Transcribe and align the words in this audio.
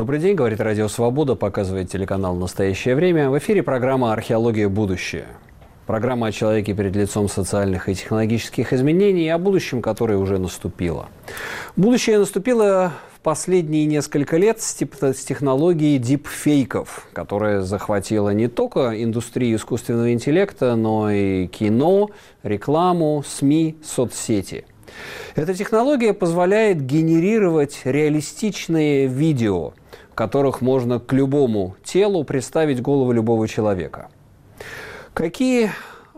Добрый 0.00 0.18
день, 0.18 0.34
говорит 0.34 0.62
Радио 0.62 0.88
Свобода, 0.88 1.34
показывает 1.34 1.90
телеканал 1.90 2.34
«Настоящее 2.34 2.94
время». 2.94 3.28
В 3.28 3.36
эфире 3.36 3.62
программа 3.62 4.14
«Археология. 4.14 4.66
Будущее». 4.66 5.26
Программа 5.86 6.28
о 6.28 6.32
человеке 6.32 6.72
перед 6.72 6.96
лицом 6.96 7.28
социальных 7.28 7.86
и 7.86 7.94
технологических 7.94 8.72
изменений 8.72 9.26
и 9.26 9.28
о 9.28 9.36
будущем, 9.36 9.82
которое 9.82 10.16
уже 10.16 10.38
наступило. 10.38 11.10
Будущее 11.76 12.18
наступило 12.18 12.94
в 13.14 13.20
последние 13.20 13.84
несколько 13.84 14.38
лет 14.38 14.62
с, 14.62 14.72
технологией 14.72 15.98
дипфейков, 15.98 17.06
которая 17.12 17.60
захватила 17.60 18.30
не 18.30 18.48
только 18.48 19.04
индустрию 19.04 19.58
искусственного 19.58 20.14
интеллекта, 20.14 20.76
но 20.76 21.10
и 21.10 21.46
кино, 21.46 22.08
рекламу, 22.42 23.22
СМИ, 23.26 23.76
соцсети– 23.84 24.64
эта 25.34 25.54
технология 25.54 26.12
позволяет 26.12 26.84
генерировать 26.84 27.80
реалистичные 27.84 29.06
видео, 29.06 29.72
которых 30.20 30.60
можно 30.60 31.00
к 31.00 31.14
любому 31.14 31.76
телу 31.82 32.24
представить 32.24 32.82
голову 32.82 33.10
любого 33.10 33.48
человека. 33.48 34.10
Какие 35.14 35.70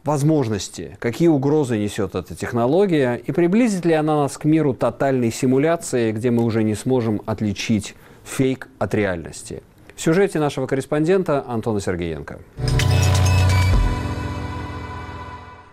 возможности, 0.03 0.97
какие 0.99 1.29
угрозы 1.29 1.79
несет 1.79 2.17
эта 2.17 2.35
технология 2.35 3.15
и 3.15 3.31
приблизит 3.31 3.85
ли 3.85 3.93
она 3.93 4.17
нас 4.17 4.37
к 4.39 4.45
миру 4.45 4.75
тотальной 4.75 5.31
симуляции, 5.31 6.11
где 6.11 6.33
мы 6.33 6.43
уже 6.43 6.65
не 6.65 6.75
сможем 6.75 7.23
отличить 7.27 7.95
фейк 8.25 8.67
от 8.81 8.93
реальности? 8.93 9.63
В 9.95 10.01
сюжете 10.01 10.41
нашего 10.41 10.67
корреспондента 10.67 11.45
Антона 11.47 11.81
Сергеенко. 11.81 12.41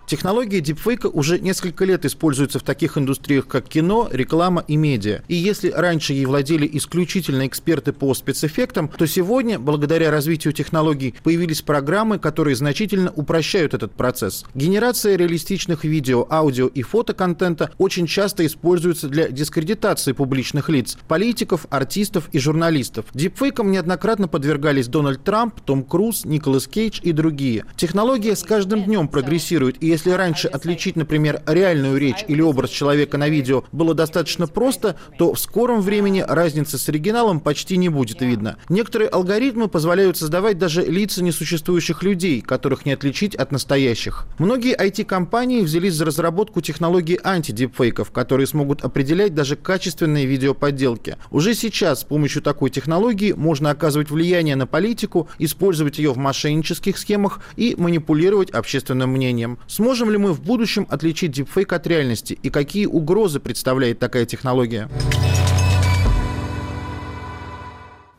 Технология 0.09 0.59
дипфейка 0.59 1.05
уже 1.05 1.37
несколько 1.39 1.85
лет 1.85 2.03
используется 2.03 2.57
в 2.57 2.63
таких 2.63 2.97
индустриях, 2.97 3.45
как 3.45 3.67
кино, 3.69 4.09
реклама 4.11 4.65
и 4.67 4.75
медиа. 4.75 5.21
И 5.27 5.35
если 5.35 5.69
раньше 5.69 6.13
ей 6.13 6.25
владели 6.25 6.67
исключительно 6.73 7.45
эксперты 7.45 7.93
по 7.93 8.11
спецэффектам, 8.15 8.87
то 8.89 9.05
сегодня, 9.05 9.59
благодаря 9.59 10.09
развитию 10.09 10.51
технологий, 10.51 11.13
появились 11.23 11.61
программы, 11.61 12.17
которые 12.17 12.55
значительно 12.55 13.13
упрощают 13.15 13.75
этот 13.75 13.93
процесс. 13.93 14.45
Генерация 14.55 15.15
реалистичных 15.15 15.83
видео, 15.83 16.25
аудио 16.27 16.65
и 16.65 16.81
фотоконтента 16.81 17.69
очень 17.77 18.07
часто 18.07 18.43
используется 18.47 19.09
для 19.09 19.29
дискредитации 19.29 20.13
публичных 20.13 20.69
лиц, 20.69 20.97
политиков, 21.07 21.67
артистов 21.69 22.29
и 22.31 22.39
журналистов. 22.39 23.05
Дипфейкам 23.13 23.69
неоднократно 23.69 24.27
подвергались 24.27 24.87
Дональд 24.87 25.23
Трамп, 25.23 25.61
Том 25.61 25.83
Круз, 25.83 26.25
Николас 26.25 26.65
Кейдж 26.65 26.99
и 27.03 27.11
другие. 27.11 27.65
Технология 27.77 28.35
с 28.35 28.41
каждым 28.41 28.85
днем 28.85 29.07
прогрессирует, 29.07 29.83
и 29.83 29.98
если 29.99 30.11
раньше 30.11 30.47
отличить, 30.47 30.95
например, 30.95 31.41
реальную 31.45 31.97
речь 31.97 32.23
или 32.29 32.41
образ 32.41 32.69
человека 32.69 33.17
на 33.17 33.27
видео 33.27 33.65
было 33.73 33.93
достаточно 33.93 34.47
просто, 34.47 34.95
то 35.17 35.33
в 35.33 35.39
скором 35.39 35.81
времени 35.81 36.23
разницы 36.25 36.77
с 36.77 36.87
оригиналом 36.87 37.41
почти 37.41 37.75
не 37.75 37.89
будет 37.89 38.21
видно. 38.21 38.57
Некоторые 38.69 39.09
алгоритмы 39.09 39.67
позволяют 39.67 40.15
создавать 40.15 40.57
даже 40.57 40.85
лица 40.85 41.21
несуществующих 41.21 42.01
людей, 42.01 42.39
которых 42.39 42.85
не 42.85 42.93
отличить 42.93 43.35
от 43.35 43.51
настоящих. 43.51 44.25
Многие 44.37 44.73
IT-компании 44.73 45.63
взялись 45.63 45.95
за 45.95 46.05
разработку 46.05 46.61
технологий 46.61 47.19
антидипфейков, 47.21 48.11
которые 48.11 48.47
смогут 48.47 48.85
определять 48.85 49.35
даже 49.35 49.57
качественные 49.57 50.25
видеоподделки. 50.25 51.17
Уже 51.29 51.53
сейчас 51.55 52.01
с 52.01 52.03
помощью 52.05 52.41
такой 52.41 52.69
технологии 52.69 53.33
можно 53.33 53.69
оказывать 53.69 54.11
влияние 54.11 54.55
на 54.55 54.65
политику, 54.65 55.27
использовать 55.39 55.97
ее 55.97 56.13
в 56.13 56.17
мошеннических 56.17 56.97
схемах 56.97 57.41
и 57.57 57.75
манипулировать 57.77 58.51
общественным 58.51 59.09
мнением. 59.09 59.59
Сможет 59.67 59.88
Сможем 59.89 60.11
ли 60.11 60.19
мы 60.19 60.33
в 60.33 60.43
будущем 60.43 60.85
отличить 60.87 61.31
дипфейк 61.31 61.73
от 61.73 61.87
реальности 61.87 62.37
и 62.43 62.51
какие 62.51 62.85
угрозы 62.85 63.39
представляет 63.39 63.97
такая 63.97 64.27
технология? 64.27 64.87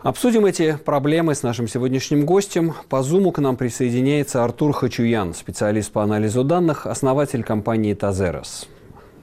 Обсудим 0.01 0.47
эти 0.47 0.77
проблемы 0.85 1.37
с 1.37 1.45
нашим 1.45 1.69
сегодняшним 1.69 2.27
гостем. 2.27 2.75
По 2.89 3.05
Зуму 3.05 3.31
к 3.31 3.39
нам 3.39 3.57
присоединяется 3.57 4.43
Артур 4.43 4.73
Хачуян, 4.73 5.33
специалист 5.33 5.93
по 5.93 6.03
анализу 6.03 6.43
данных, 6.43 6.87
основатель 6.89 7.45
компании 7.45 7.95
Тазерос. 7.95 8.67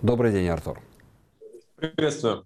Добрый 0.01 0.31
день, 0.31 0.47
Артур. 0.47 0.79
Приветствую. 1.75 2.45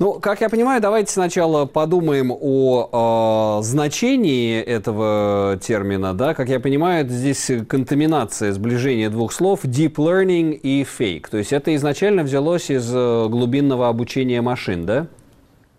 Ну, 0.00 0.14
как 0.14 0.40
я 0.40 0.48
понимаю, 0.48 0.80
давайте 0.80 1.12
сначала 1.12 1.66
подумаем 1.66 2.32
о 2.32 3.58
э, 3.60 3.62
значении 3.62 4.58
этого 4.58 5.58
термина. 5.60 6.14
Да? 6.14 6.32
Как 6.32 6.48
я 6.48 6.58
понимаю, 6.58 7.06
здесь 7.06 7.50
контаминация, 7.68 8.54
сближение 8.54 9.10
двух 9.10 9.30
слов 9.30 9.62
deep 9.66 9.96
learning 9.96 10.54
и 10.54 10.84
fake. 10.84 11.26
То 11.30 11.36
есть 11.36 11.52
это 11.52 11.74
изначально 11.76 12.22
взялось 12.22 12.70
из 12.70 12.90
э, 12.90 13.28
глубинного 13.28 13.90
обучения 13.90 14.40
машин, 14.40 14.86
да? 14.86 15.06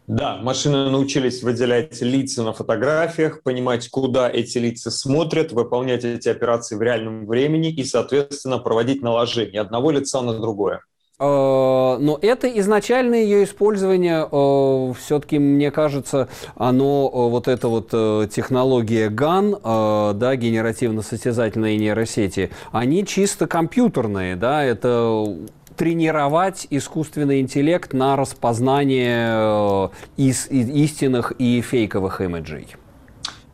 Да, 0.05 0.37
машины 0.37 0.91
научились 0.91 1.41
выделять 1.41 1.99
лица 2.01 2.43
на 2.43 2.53
фотографиях, 2.53 3.41
понимать, 3.41 3.89
куда 3.89 4.29
эти 4.29 4.59
лица 4.59 4.91
смотрят, 4.91 5.51
выполнять 5.51 6.03
эти 6.03 6.29
операции 6.29 6.75
в 6.75 6.81
реальном 6.83 7.25
времени 7.25 7.71
и, 7.71 7.83
соответственно, 7.83 8.59
проводить 8.59 9.01
наложение 9.01 9.61
одного 9.61 9.89
лица 9.89 10.21
на 10.21 10.37
другое. 10.37 10.81
Э, 11.21 11.97
но 11.99 12.17
это 12.19 12.47
изначальное 12.47 13.21
ее 13.21 13.43
использование, 13.43 14.27
э, 14.29 14.93
все-таки, 14.99 15.37
мне 15.37 15.69
кажется, 15.69 16.29
оно, 16.55 17.11
э, 17.13 17.29
вот 17.29 17.47
эта 17.47 17.67
вот 17.67 17.91
технология 18.31 19.09
GAN, 19.09 20.13
да, 20.13 20.35
генеративно-состязательные 20.35 21.77
нейросети, 21.77 22.49
они 22.71 23.05
чисто 23.05 23.45
компьютерные, 23.45 24.35
да, 24.35 24.63
это 24.63 25.37
тренировать 25.77 26.65
искусственный 26.69 27.39
интеллект 27.39 27.93
на 27.93 28.15
распознание 28.15 29.91
истинных 30.17 31.33
и 31.37 31.61
фейковых 31.61 32.21
имиджей. 32.21 32.67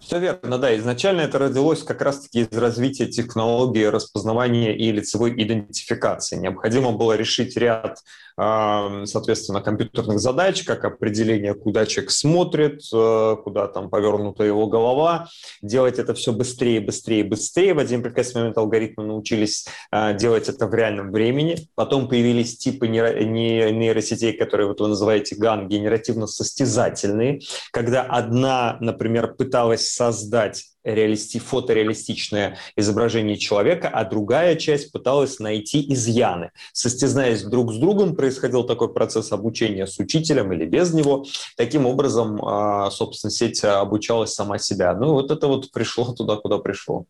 Все 0.07 0.19
верно, 0.19 0.57
да. 0.57 0.73
Изначально 0.77 1.19
это 1.19 1.37
родилось 1.37 1.83
как 1.83 2.01
раз-таки 2.01 2.39
из 2.39 2.57
развития 2.57 3.07
технологии 3.07 3.83
распознавания 3.83 4.73
и 4.73 4.89
лицевой 4.89 5.33
идентификации. 5.33 6.37
Необходимо 6.37 6.93
было 6.93 7.17
решить 7.17 7.57
ряд 7.57 7.99
соответственно, 8.37 9.61
компьютерных 9.61 10.19
задач, 10.19 10.63
как 10.63 10.85
определение, 10.85 11.55
куда 11.55 11.87
человек 11.87 12.11
смотрит, 12.11 12.81
э, 12.93 13.35
куда 13.43 13.67
там 13.67 13.89
повернута 13.89 14.43
его 14.43 14.67
голова, 14.67 15.27
делать 15.63 15.97
это 15.97 16.13
все 16.13 16.31
быстрее, 16.31 16.79
быстрее, 16.79 17.23
быстрее. 17.23 17.73
В 17.73 17.79
один 17.79 18.03
прекрасный 18.03 18.41
момент 18.41 18.57
алгоритмы 18.57 19.05
научились 19.05 19.65
э, 19.91 20.15
делать 20.15 20.49
это 20.49 20.67
в 20.67 20.73
реальном 20.75 21.11
времени. 21.11 21.67
Потом 21.73 22.07
появились 22.07 22.57
типы 22.57 22.87
нейросетей, 22.87 24.33
которые 24.33 24.67
вот 24.67 24.81
вы 24.81 24.89
называете 24.89 25.35
GAN, 25.35 25.67
генеративно-состязательные, 25.67 27.41
когда 27.71 28.03
одна, 28.03 28.77
например, 28.81 29.33
пыталась 29.33 29.89
создать 29.91 30.63
реалисти, 30.93 31.37
фотореалистичное 31.37 32.57
изображение 32.75 33.37
человека, 33.37 33.89
а 33.89 34.05
другая 34.05 34.55
часть 34.55 34.91
пыталась 34.91 35.39
найти 35.39 35.85
изъяны. 35.93 36.51
Состязаясь 36.73 37.43
друг 37.43 37.73
с 37.73 37.77
другом, 37.77 38.15
происходил 38.15 38.63
такой 38.63 38.93
процесс 38.93 39.31
обучения 39.31 39.85
с 39.85 39.99
учителем 39.99 40.51
или 40.53 40.65
без 40.65 40.93
него. 40.93 41.25
Таким 41.55 41.85
образом, 41.85 42.43
а, 42.43 42.89
собственно, 42.91 43.31
сеть 43.31 43.63
обучалась 43.63 44.33
сама 44.33 44.57
себя. 44.57 44.93
Ну, 44.93 45.13
вот 45.13 45.31
это 45.31 45.47
вот 45.47 45.71
пришло 45.71 46.13
туда, 46.13 46.37
куда 46.37 46.57
пришло. 46.57 47.05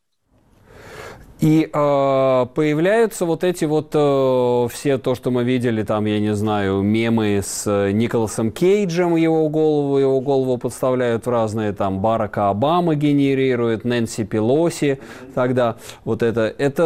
И 1.40 1.70
э, 1.72 2.46
появляются 2.56 3.26
вот 3.26 3.44
эти 3.44 3.66
вот 3.66 3.92
э, 3.94 4.68
все 4.74 4.98
то, 4.98 5.14
что 5.14 5.30
мы 5.30 5.44
видели, 5.44 5.84
там, 5.84 6.06
я 6.06 6.20
не 6.20 6.34
знаю, 6.34 6.82
мемы 6.82 7.42
с 7.44 7.66
э, 7.68 7.92
Николасом 7.92 8.52
Кейджем, 8.52 9.16
его 9.16 9.48
голову, 9.48 10.00
его 10.00 10.20
голову 10.20 10.58
подставляют 10.58 11.28
в 11.28 11.30
разные, 11.30 11.74
там, 11.74 12.00
Барака 12.00 12.50
Обама 12.50 12.96
генерирует, 12.96 13.86
Нэнси 13.86 14.24
Пелоси, 14.24 15.00
тогда 15.36 15.76
вот 16.06 16.24
это. 16.24 16.52
Это 16.58 16.84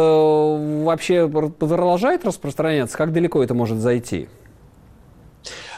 вообще 0.84 1.28
продолжает 1.28 2.26
распространяться? 2.26 2.98
Как 2.98 3.14
далеко 3.14 3.42
это 3.42 3.54
может 3.54 3.78
зайти? 3.78 4.28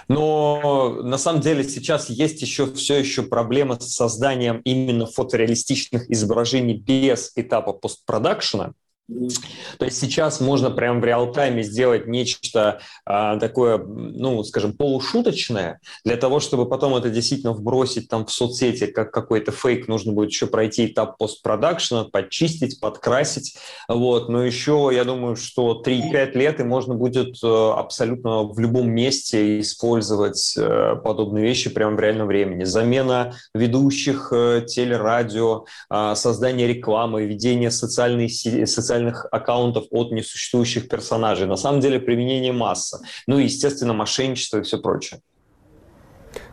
Но 0.09 1.01
на 1.03 1.19
самом 1.19 1.41
деле 1.41 1.65
сейчас 1.65 2.11
есть 2.11 2.43
еще 2.43 2.73
все 2.73 2.99
еще 2.99 3.23
проблема 3.23 3.81
с 3.81 3.95
созданием 3.95 4.61
именно 4.65 5.07
фотореалистичных 5.07 6.11
изображений 6.11 6.75
без 6.75 7.33
этапа 7.37 7.73
постпродакшена. 7.73 8.73
То 9.07 9.85
есть 9.85 9.99
сейчас 9.99 10.41
можно 10.41 10.71
прямо 10.71 10.99
в 10.99 11.05
реал-тайме 11.05 11.63
сделать 11.63 12.07
нечто 12.07 12.81
а, 13.05 13.39
такое, 13.39 13.77
ну, 13.79 14.43
скажем, 14.45 14.73
полушуточное, 14.73 15.81
для 16.05 16.17
того, 16.17 16.41
чтобы 16.41 16.67
потом 16.67 16.97
это 16.97 17.11
действительно 17.11 17.53
вбросить 17.53 18.09
там 18.09 18.25
в 18.25 18.33
соцсети 18.33 18.87
как 18.87 19.13
какой-то 19.13 19.53
фейк, 19.53 19.89
нужно 19.89 20.13
будет 20.13 20.31
еще 20.31 20.47
пройти 20.47 20.87
этап 20.87 21.19
постпродакшена, 21.19 22.05
подчистить, 22.05 22.81
подкрасить. 22.81 23.57
Вот. 23.89 24.31
Но 24.31 24.43
еще, 24.43 24.91
я 24.93 25.05
думаю, 25.05 25.37
что 25.37 25.83
3-5 25.85 26.33
лет 26.33 26.61
и 26.61 26.65
можно 26.65 26.95
будет 26.95 27.37
э, 27.43 27.47
абсолютно 27.47 28.45
в 28.45 28.59
любом 28.59 28.91
месте 28.91 29.61
использовать 29.61 30.55
э, 30.57 30.97
подобные 31.05 31.45
вещи 31.45 31.69
прямо 31.69 31.97
в 31.97 32.01
реальном 32.01 32.27
времени. 32.27 32.65
Замена 32.65 33.35
ведущих 33.55 34.33
э, 34.33 34.65
телерадио, 34.67 35.67
а, 35.91 36.15
создание 36.15 36.67
рекламы, 36.67 37.25
ведение 37.25 37.71
социальной 37.71 38.29
сети, 38.29 38.65
официальных 38.95 39.27
аккаунтов 39.31 39.87
от 39.91 40.13
несуществующих 40.13 40.89
персонажей. 40.89 41.47
На 41.47 41.57
самом 41.57 41.81
деле 41.81 41.99
применение 41.99 42.53
масса. 42.53 43.01
Ну 43.27 43.39
и, 43.39 43.45
естественно, 43.45 43.93
мошенничество 43.93 44.59
и 44.59 44.63
все 44.63 44.79
прочее. 44.79 45.21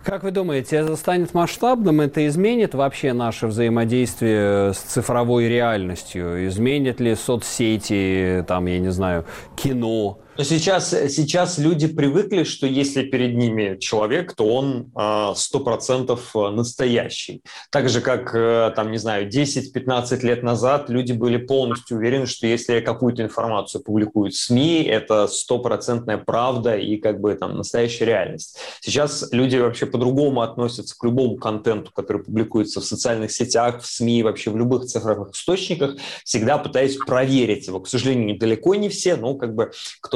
Как 0.04 0.24
вы 0.24 0.32
думаете, 0.32 0.78
это 0.78 0.96
станет 0.96 1.34
масштабным, 1.34 2.02
это 2.02 2.28
изменит 2.28 2.74
вообще 2.76 3.14
наше 3.14 3.48
взаимодействие 3.48 4.74
с 4.74 4.78
цифровой 4.78 5.48
реальностью? 5.48 6.48
Изменит 6.48 7.00
ли 7.00 7.16
соцсети, 7.16 8.44
там, 8.48 8.66
я 8.66 8.80
не 8.80 8.92
знаю, 8.92 9.26
кино? 9.56 10.20
Но 10.38 10.46
сейчас, 10.46 10.92
сейчас 10.92 11.58
люди 11.58 11.88
привыкли, 11.88 12.44
что 12.44 12.66
если 12.66 13.04
перед 13.04 13.36
ними 13.36 13.78
человек, 13.80 14.34
то 14.34 14.46
он 14.46 14.90
а, 14.96 15.36
сто 15.36 15.60
процентов 15.60 16.34
настоящий. 16.34 17.42
Так 17.70 17.90
же, 17.90 18.00
как, 18.00 18.34
э, 18.34 18.72
там, 18.74 18.92
не 18.92 18.98
знаю, 18.98 19.30
10-15 19.30 20.22
лет 20.22 20.42
назад 20.42 20.90
люди 20.90 21.12
были 21.12 21.36
полностью 21.36 21.98
уверены, 21.98 22.28
что 22.28 22.48
если 22.48 22.80
какую-то 22.80 23.24
информацию 23.24 23.84
публикуют 23.84 24.34
СМИ, 24.34 24.84
это 24.84 25.28
стопроцентная 25.28 26.18
правда 26.18 26.78
и 26.78 26.96
как 26.96 27.20
бы 27.20 27.36
там 27.36 27.58
настоящая 27.58 28.06
реальность. 28.06 28.58
Сейчас 28.80 29.28
люди 29.34 29.58
вообще 29.58 29.86
по-другому 29.86 30.44
относятся 30.44 30.98
к 30.98 31.04
любому 31.04 31.36
контенту, 31.36 31.92
который 31.94 32.24
публикуется 32.24 32.80
в 32.80 32.86
социальных 32.86 33.34
сетях, 33.34 33.82
в 33.82 33.86
СМИ, 33.86 34.24
вообще 34.24 34.50
в 34.50 34.56
любых 34.56 34.86
цифровых 34.86 35.32
источниках, 35.34 35.98
всегда 36.24 36.58
пытаясь 36.58 36.96
проверить 36.96 37.68
его. 37.68 37.82
К 37.82 37.90
сожалению, 37.90 38.40
далеко 38.40 38.76
не 38.76 38.88
все, 38.88 39.18
но 39.18 39.36
как 39.36 39.56
бы 39.56 39.72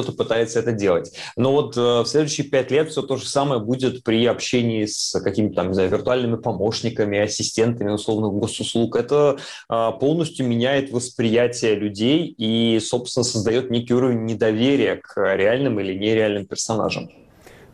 кто-то 0.06 0.18
пытается 0.18 0.60
это 0.60 0.72
делать. 0.72 1.12
Но 1.36 1.52
вот 1.52 1.76
э, 1.76 1.80
в 1.80 2.06
следующие 2.06 2.48
пять 2.48 2.72
лет 2.72 2.90
все 2.90 3.02
то 3.02 3.18
же 3.18 3.28
самое 3.28 3.60
будет 3.60 4.04
при 4.04 4.26
общении 4.26 4.86
с 4.86 5.20
какими-то 5.20 5.56
там, 5.56 5.68
не 5.70 5.74
знаю, 5.74 5.90
виртуальными 5.90 6.36
помощниками, 6.36 7.20
ассистентами 7.20 7.92
условных 7.92 8.34
госуслуг. 8.34 8.96
Это 8.96 9.38
э, 9.70 9.92
полностью 10.00 10.48
меняет 10.48 10.92
восприятие 10.92 11.76
людей 11.76 12.34
и, 12.38 12.80
собственно, 12.80 13.24
создает 13.24 13.72
некий 13.72 13.94
уровень 13.94 14.26
недоверия 14.26 14.98
к 14.98 15.36
реальным 15.36 15.80
или 15.80 15.94
нереальным 15.94 16.46
персонажам. 16.46 17.10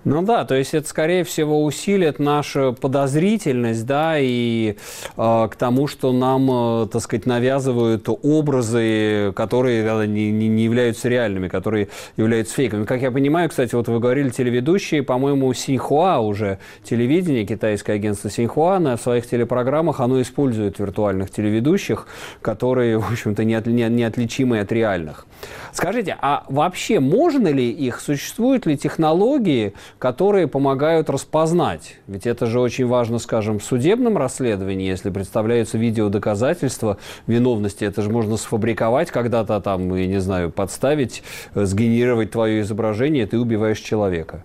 Ну 0.03 0.23
да, 0.23 0.45
то 0.45 0.55
есть 0.55 0.73
это, 0.73 0.87
скорее 0.87 1.23
всего, 1.23 1.63
усилит 1.63 2.17
нашу 2.17 2.75
подозрительность, 2.79 3.85
да, 3.85 4.15
и 4.17 4.77
э, 5.15 5.47
к 5.51 5.55
тому, 5.55 5.85
что 5.85 6.11
нам, 6.11 6.49
э, 6.83 6.87
так 6.87 7.03
сказать, 7.03 7.27
навязывают 7.27 8.09
образы, 8.09 9.31
которые 9.35 9.85
э, 9.85 10.05
не, 10.07 10.31
не, 10.31 10.47
не 10.47 10.63
являются 10.63 11.07
реальными, 11.07 11.49
которые 11.49 11.89
являются 12.17 12.55
фейками. 12.55 12.85
Как 12.85 13.03
я 13.03 13.11
понимаю, 13.11 13.47
кстати, 13.49 13.75
вот 13.75 13.89
вы 13.89 13.99
говорили, 13.99 14.29
телеведущие, 14.29 15.03
по-моему, 15.03 15.53
Синьхуа 15.53 16.17
уже, 16.17 16.57
телевидение, 16.83 17.45
китайское 17.45 17.97
агентство 17.97 18.31
Синьхуа 18.31 18.79
на 18.79 18.97
своих 18.97 19.29
телепрограммах, 19.29 19.99
оно 19.99 20.19
использует 20.19 20.79
виртуальных 20.79 21.29
телеведущих, 21.29 22.07
которые, 22.41 22.97
в 22.97 23.11
общем-то, 23.11 23.43
не, 23.43 23.53
от, 23.53 23.67
не, 23.67 23.87
неотличимы 23.87 24.61
от 24.61 24.71
реальных. 24.71 25.27
Скажите, 25.73 26.17
а 26.21 26.43
вообще 26.49 26.99
можно 26.99 27.47
ли 27.47 27.69
их, 27.69 27.99
существуют 27.99 28.65
ли 28.65 28.77
технологии, 28.77 29.73
которые 30.01 30.47
помогают 30.47 31.11
распознать? 31.11 31.97
Ведь 32.07 32.25
это 32.25 32.47
же 32.47 32.59
очень 32.59 32.87
важно, 32.87 33.19
скажем, 33.19 33.59
в 33.59 33.63
судебном 33.63 34.17
расследовании, 34.17 34.87
если 34.87 35.11
представляются 35.11 35.77
видеодоказательства 35.77 36.97
виновности, 37.27 37.85
это 37.85 38.01
же 38.01 38.09
можно 38.09 38.35
сфабриковать 38.35 39.11
когда-то 39.11 39.61
там, 39.61 39.95
я 39.95 40.07
не 40.07 40.19
знаю, 40.19 40.51
подставить, 40.51 41.21
э, 41.53 41.65
сгенерировать 41.65 42.31
твое 42.31 42.61
изображение, 42.61 43.27
ты 43.27 43.37
убиваешь 43.37 43.79
человека. 43.79 44.43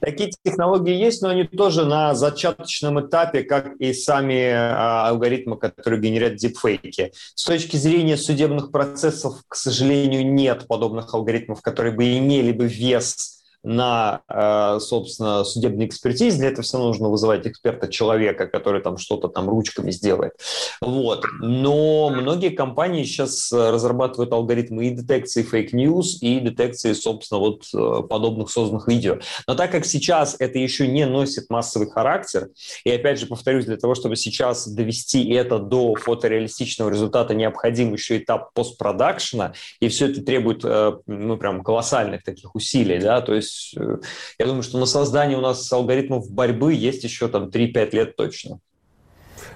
Такие 0.00 0.32
технологии 0.42 0.94
есть, 0.94 1.22
но 1.22 1.28
они 1.28 1.44
тоже 1.44 1.84
на 1.84 2.16
зачаточном 2.16 3.06
этапе, 3.06 3.44
как 3.44 3.76
и 3.76 3.92
сами 3.92 4.50
а, 4.50 5.10
алгоритмы, 5.10 5.58
которые 5.58 6.00
генерят 6.00 6.36
дипфейки. 6.36 7.12
С 7.36 7.44
точки 7.44 7.76
зрения 7.76 8.16
судебных 8.16 8.72
процессов, 8.72 9.44
к 9.46 9.54
сожалению, 9.54 10.26
нет 10.32 10.66
подобных 10.66 11.14
алгоритмов, 11.14 11.60
которые 11.60 11.94
бы 11.94 12.18
имели 12.18 12.50
бы 12.50 12.66
вес 12.66 13.39
на, 13.62 14.22
э, 14.28 14.78
собственно, 14.80 15.44
судебной 15.44 15.86
экспертизе. 15.86 16.38
Для 16.38 16.48
этого 16.48 16.62
все 16.62 16.78
нужно 16.78 17.08
вызывать 17.08 17.46
эксперта 17.46 17.88
человека, 17.88 18.46
который 18.46 18.80
там 18.80 18.96
что-то 18.96 19.28
там 19.28 19.48
ручками 19.48 19.90
сделает. 19.90 20.32
Вот. 20.80 21.24
Но 21.40 22.10
многие 22.10 22.50
компании 22.50 23.04
сейчас 23.04 23.52
разрабатывают 23.52 24.32
алгоритмы 24.32 24.86
и 24.86 24.90
детекции 24.90 25.42
fake 25.42 25.76
news, 25.76 26.18
и 26.22 26.40
детекции, 26.40 26.92
собственно, 26.92 27.40
вот 27.40 27.64
э, 27.74 28.02
подобных 28.08 28.50
созданных 28.50 28.88
видео. 28.88 29.18
Но 29.46 29.54
так 29.54 29.70
как 29.70 29.84
сейчас 29.84 30.36
это 30.38 30.58
еще 30.58 30.88
не 30.88 31.06
носит 31.06 31.50
массовый 31.50 31.90
характер, 31.90 32.48
и 32.84 32.90
опять 32.90 33.18
же 33.18 33.26
повторюсь, 33.26 33.66
для 33.66 33.76
того, 33.76 33.94
чтобы 33.94 34.16
сейчас 34.16 34.66
довести 34.66 35.30
это 35.30 35.58
до 35.58 35.94
фотореалистичного 35.94 36.90
результата, 36.90 37.34
необходим 37.34 37.92
еще 37.92 38.18
этап 38.18 38.52
постпродакшена, 38.54 39.52
и 39.80 39.88
все 39.88 40.08
это 40.10 40.22
требует, 40.22 40.64
э, 40.64 40.92
ну, 41.06 41.36
прям 41.36 41.62
колоссальных 41.62 42.22
таких 42.22 42.54
усилий, 42.54 42.98
да, 42.98 43.20
то 43.20 43.34
есть 43.34 43.49
есть 43.50 43.76
э, 43.76 43.98
я 44.38 44.46
думаю, 44.46 44.62
что 44.62 44.78
на 44.78 44.86
создание 44.86 45.38
у 45.38 45.40
нас 45.40 45.70
алгоритмов 45.72 46.30
борьбы 46.30 46.74
есть 46.74 47.04
еще 47.04 47.28
там 47.28 47.48
3-5 47.48 47.90
лет 47.92 48.16
точно. 48.16 48.60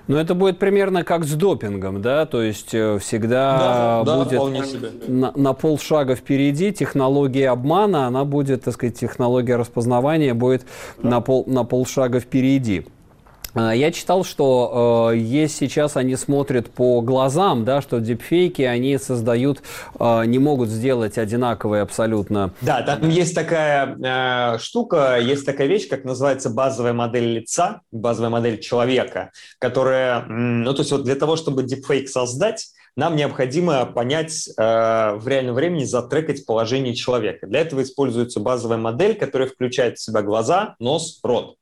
Но 0.07 0.19
это 0.21 0.35
будет 0.35 0.59
примерно 0.59 1.03
как 1.03 1.25
с 1.25 1.33
допингом, 1.35 2.03
да, 2.03 2.27
то 2.27 2.43
есть 2.43 2.75
э, 2.75 2.99
всегда 2.99 4.03
да, 4.05 4.17
будет 4.17 4.39
да, 4.39 5.09
на, 5.09 5.33
на 5.35 5.53
полшага 5.55 6.15
впереди 6.15 6.73
технология 6.73 7.49
обмана, 7.49 8.07
она 8.07 8.25
будет, 8.25 8.65
так 8.65 8.75
сказать, 8.75 8.99
технология 8.99 9.57
распознавания 9.57 10.35
будет 10.35 10.67
да. 11.03 11.09
на, 11.09 11.21
пол, 11.21 11.45
на 11.47 11.65
полшага 11.65 12.21
впереди. 12.21 12.87
А, 13.55 13.75
я 13.75 13.93
читал, 13.93 14.25
что 14.25 15.13
э, 15.13 15.19
есть 15.19 15.57
сейчас 15.57 15.97
они 15.97 16.17
смотрят 16.17 16.71
по 16.71 17.01
глазам, 17.01 17.65
да, 17.65 17.81
что 17.81 18.01
дипфейки 18.01 18.63
они 18.63 18.99
создают, 18.99 19.63
э, 19.99 20.25
не 20.27 20.39
могут 20.39 20.69
сделать 20.69 21.19
одинаковые 21.19 21.83
абсолютно. 21.83 22.53
Да, 22.61 22.83
там 22.83 23.09
есть 23.09 23.35
такая 23.35 23.97
э, 23.97 24.59
штука, 24.59 25.19
есть 25.21 25.47
такая 25.47 25.69
вещь, 25.69 25.89
как 25.89 26.05
называется 26.05 26.51
базовая 26.51 26.93
модель 26.93 27.35
лица, 27.35 27.83
базовая 27.93 28.31
модель 28.31 28.61
человека, 28.61 29.31
которая, 29.59 30.25
ну 30.27 30.73
то 30.73 30.81
есть 30.81 30.93
вот 30.93 31.05
для 31.05 31.15
того, 31.15 31.37
чтобы 31.37 31.63
дипфейк 31.63 32.09
создать, 32.09 32.69
нам 32.97 33.17
необходимо 33.17 33.87
понять 33.87 34.49
э, 34.49 35.15
в 35.17 35.27
реальном 35.27 35.57
времени, 35.57 35.85
затрекать 35.85 36.47
положение 36.47 36.95
человека. 36.95 37.47
Для 37.47 37.61
этого 37.61 37.83
используется 37.83 38.39
базовая 38.39 38.79
модель, 38.79 39.17
которая 39.17 39.49
включает 39.49 39.99
в 39.99 40.03
себя 40.03 40.23
глаза, 40.23 40.77
нос, 40.79 41.19
рот. 41.23 41.57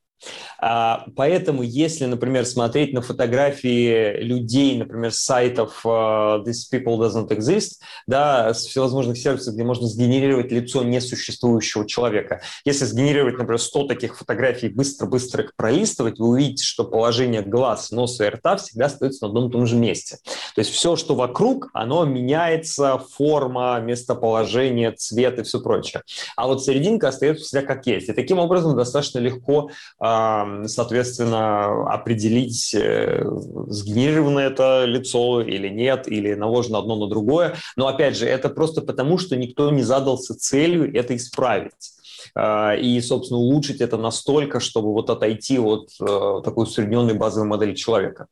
А, 0.58 1.06
поэтому, 1.16 1.62
если, 1.62 2.06
например, 2.06 2.46
смотреть 2.46 2.92
на 2.92 3.02
фотографии 3.02 4.22
людей, 4.22 4.78
например, 4.78 5.12
с 5.12 5.18
сайтов 5.18 5.84
uh, 5.84 6.44
This 6.44 6.70
People 6.72 6.98
Doesn't 6.98 7.28
Exist, 7.28 7.80
да, 8.06 8.54
с 8.54 8.66
всевозможных 8.66 9.18
сервисов, 9.18 9.54
где 9.54 9.64
можно 9.64 9.88
сгенерировать 9.88 10.52
лицо 10.52 10.84
несуществующего 10.84 11.86
человека. 11.86 12.42
Если 12.64 12.84
сгенерировать, 12.84 13.38
например, 13.38 13.58
100 13.58 13.88
таких 13.88 14.16
фотографий, 14.16 14.68
быстро-быстро 14.68 15.44
их 15.44 15.56
пролистывать, 15.56 16.20
вы 16.20 16.28
увидите, 16.28 16.64
что 16.64 16.84
положение 16.84 17.42
глаз, 17.42 17.90
носа 17.90 18.26
и 18.26 18.28
рта 18.28 18.56
всегда 18.56 18.86
остается 18.86 19.24
на 19.24 19.28
одном 19.28 19.48
и 19.48 19.52
том 19.52 19.66
же 19.66 19.74
месте. 19.76 20.18
То 20.54 20.60
есть 20.60 20.70
все, 20.70 20.94
что 20.94 21.16
вокруг, 21.16 21.70
оно 21.72 22.04
меняется, 22.04 22.98
форма, 23.16 23.80
местоположение, 23.80 24.92
цвет 24.92 25.40
и 25.40 25.42
все 25.42 25.60
прочее. 25.60 26.02
А 26.36 26.46
вот 26.46 26.62
серединка 26.62 27.08
остается 27.08 27.44
всегда 27.44 27.66
как 27.66 27.86
есть. 27.86 28.08
И 28.08 28.12
таким 28.12 28.38
образом 28.38 28.76
достаточно 28.76 29.18
легко 29.18 29.70
uh, 30.00 30.11
соответственно, 30.66 31.92
определить, 31.92 32.74
э, 32.74 33.24
сгенерировано 33.68 34.40
это 34.40 34.84
лицо 34.84 35.40
или 35.40 35.68
нет, 35.68 36.08
или 36.08 36.34
наложено 36.34 36.78
одно 36.78 36.96
на 36.96 37.08
другое. 37.08 37.56
Но, 37.76 37.86
опять 37.86 38.16
же, 38.16 38.26
это 38.26 38.48
просто 38.48 38.82
потому, 38.82 39.18
что 39.18 39.36
никто 39.36 39.70
не 39.70 39.82
задался 39.82 40.34
целью 40.34 40.94
это 40.94 41.16
исправить 41.16 41.92
а, 42.34 42.74
и, 42.74 43.00
собственно, 43.00 43.38
улучшить 43.38 43.80
это 43.80 43.96
настолько, 43.96 44.60
чтобы 44.60 44.92
вот 44.92 45.10
отойти 45.10 45.58
от 45.58 45.90
э, 46.00 46.40
такой 46.44 46.64
усредненной 46.64 47.14
базовой 47.14 47.48
модели 47.48 47.74
человека. 47.74 48.26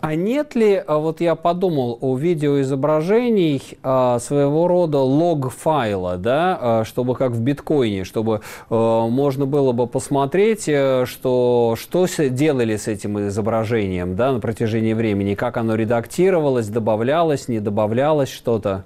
А 0.00 0.16
нет 0.16 0.56
ли, 0.56 0.82
а 0.84 0.98
вот 0.98 1.20
я 1.20 1.36
подумал, 1.36 1.96
у 2.00 2.16
видеоизображений 2.16 3.62
а, 3.84 4.18
своего 4.18 4.66
рода 4.66 4.98
лог-файла, 4.98 6.16
да, 6.16 6.58
а, 6.60 6.84
чтобы 6.84 7.14
как 7.14 7.30
в 7.30 7.40
биткоине, 7.40 8.02
чтобы 8.02 8.40
можно 8.68 9.46
было 9.46 9.70
бы 9.70 9.86
посмотреть, 9.86 10.64
э, 10.66 11.04
что, 11.06 11.76
что 11.78 12.08
делали 12.28 12.76
с 12.76 12.88
этим 12.88 13.28
изображением 13.28 14.16
да, 14.16 14.32
на 14.32 14.40
протяжении 14.40 14.92
времени, 14.92 15.34
как 15.34 15.56
оно 15.56 15.76
редактировалось, 15.76 16.66
добавлялось, 16.66 17.46
не 17.46 17.60
добавлялось 17.60 18.30
что-то? 18.30 18.84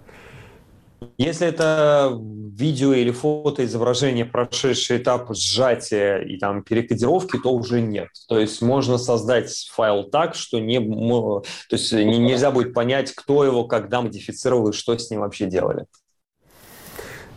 Если 1.18 1.46
это 1.46 2.18
видео 2.18 2.94
или 2.94 3.10
фото 3.10 3.64
изображение, 3.64 4.24
прошедший 4.24 4.98
этап 4.98 5.34
сжатия 5.34 6.18
и 6.18 6.38
там 6.38 6.62
перекодировки, 6.62 7.38
то 7.42 7.52
уже 7.52 7.80
нет. 7.80 8.08
То 8.28 8.38
есть 8.38 8.62
можно 8.62 8.98
создать 8.98 9.50
файл 9.72 10.04
так, 10.04 10.34
что 10.34 10.58
не, 10.58 10.80
то 10.80 11.42
есть 11.70 11.92
нельзя 11.92 12.50
будет 12.50 12.72
понять, 12.72 13.12
кто 13.12 13.44
его 13.44 13.64
когда 13.64 14.00
модифицировал 14.00 14.70
и 14.70 14.72
что 14.72 14.96
с 14.96 15.10
ним 15.10 15.20
вообще 15.20 15.46
делали. 15.46 15.86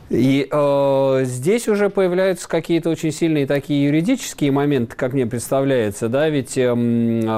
И 0.09 0.47
э, 0.49 1.21
здесь 1.23 1.67
уже 1.67 1.91
появляются 1.91 2.49
какие-то 2.49 2.89
очень 2.89 3.11
сильные 3.11 3.45
такие 3.45 3.85
юридические 3.85 4.51
моменты, 4.51 4.95
как 4.95 5.13
мне 5.13 5.27
представляется, 5.27 6.09
да, 6.09 6.29
ведь, 6.29 6.57
э, 6.57 6.67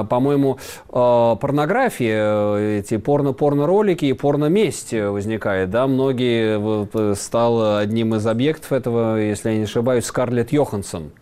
по-моему, 0.08 0.58
э, 0.88 1.36
порнография, 1.38 2.24
э, 2.24 2.78
эти 2.80 2.96
порно-порно-ролики 2.96 4.06
и 4.06 4.14
порно-месть 4.14 4.94
возникает, 4.94 5.68
да, 5.70 5.86
многие 5.86 6.58
вот, 6.58 7.18
стал 7.18 7.76
одним 7.76 8.14
из 8.14 8.26
объектов 8.26 8.72
этого, 8.72 9.20
если 9.20 9.50
я 9.50 9.56
не 9.58 9.64
ошибаюсь, 9.64 10.06
Скарлетт 10.06 10.52
Йоханссон 10.52 11.12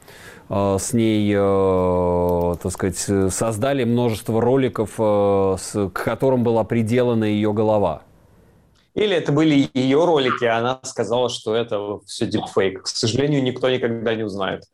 с 0.48 0.92
ней, 0.92 1.32
так 1.32 2.72
сказать, 2.72 3.32
создали 3.32 3.84
множество 3.84 4.40
роликов, 4.40 4.96
к 4.96 5.92
которым 5.92 6.42
была 6.42 6.64
приделана 6.64 7.22
ее 7.22 7.52
голова. 7.52 8.02
Или 8.94 9.14
это 9.14 9.32
были 9.32 9.68
ее 9.72 10.04
ролики, 10.04 10.44
а 10.44 10.58
она 10.58 10.80
сказала, 10.82 11.28
что 11.28 11.54
это 11.54 12.00
все 12.06 12.26
дипфейк. 12.26 12.82
К 12.82 12.86
сожалению, 12.88 13.42
никто 13.42 13.70
никогда 13.70 14.14
не 14.14 14.24
узнает. 14.24 14.64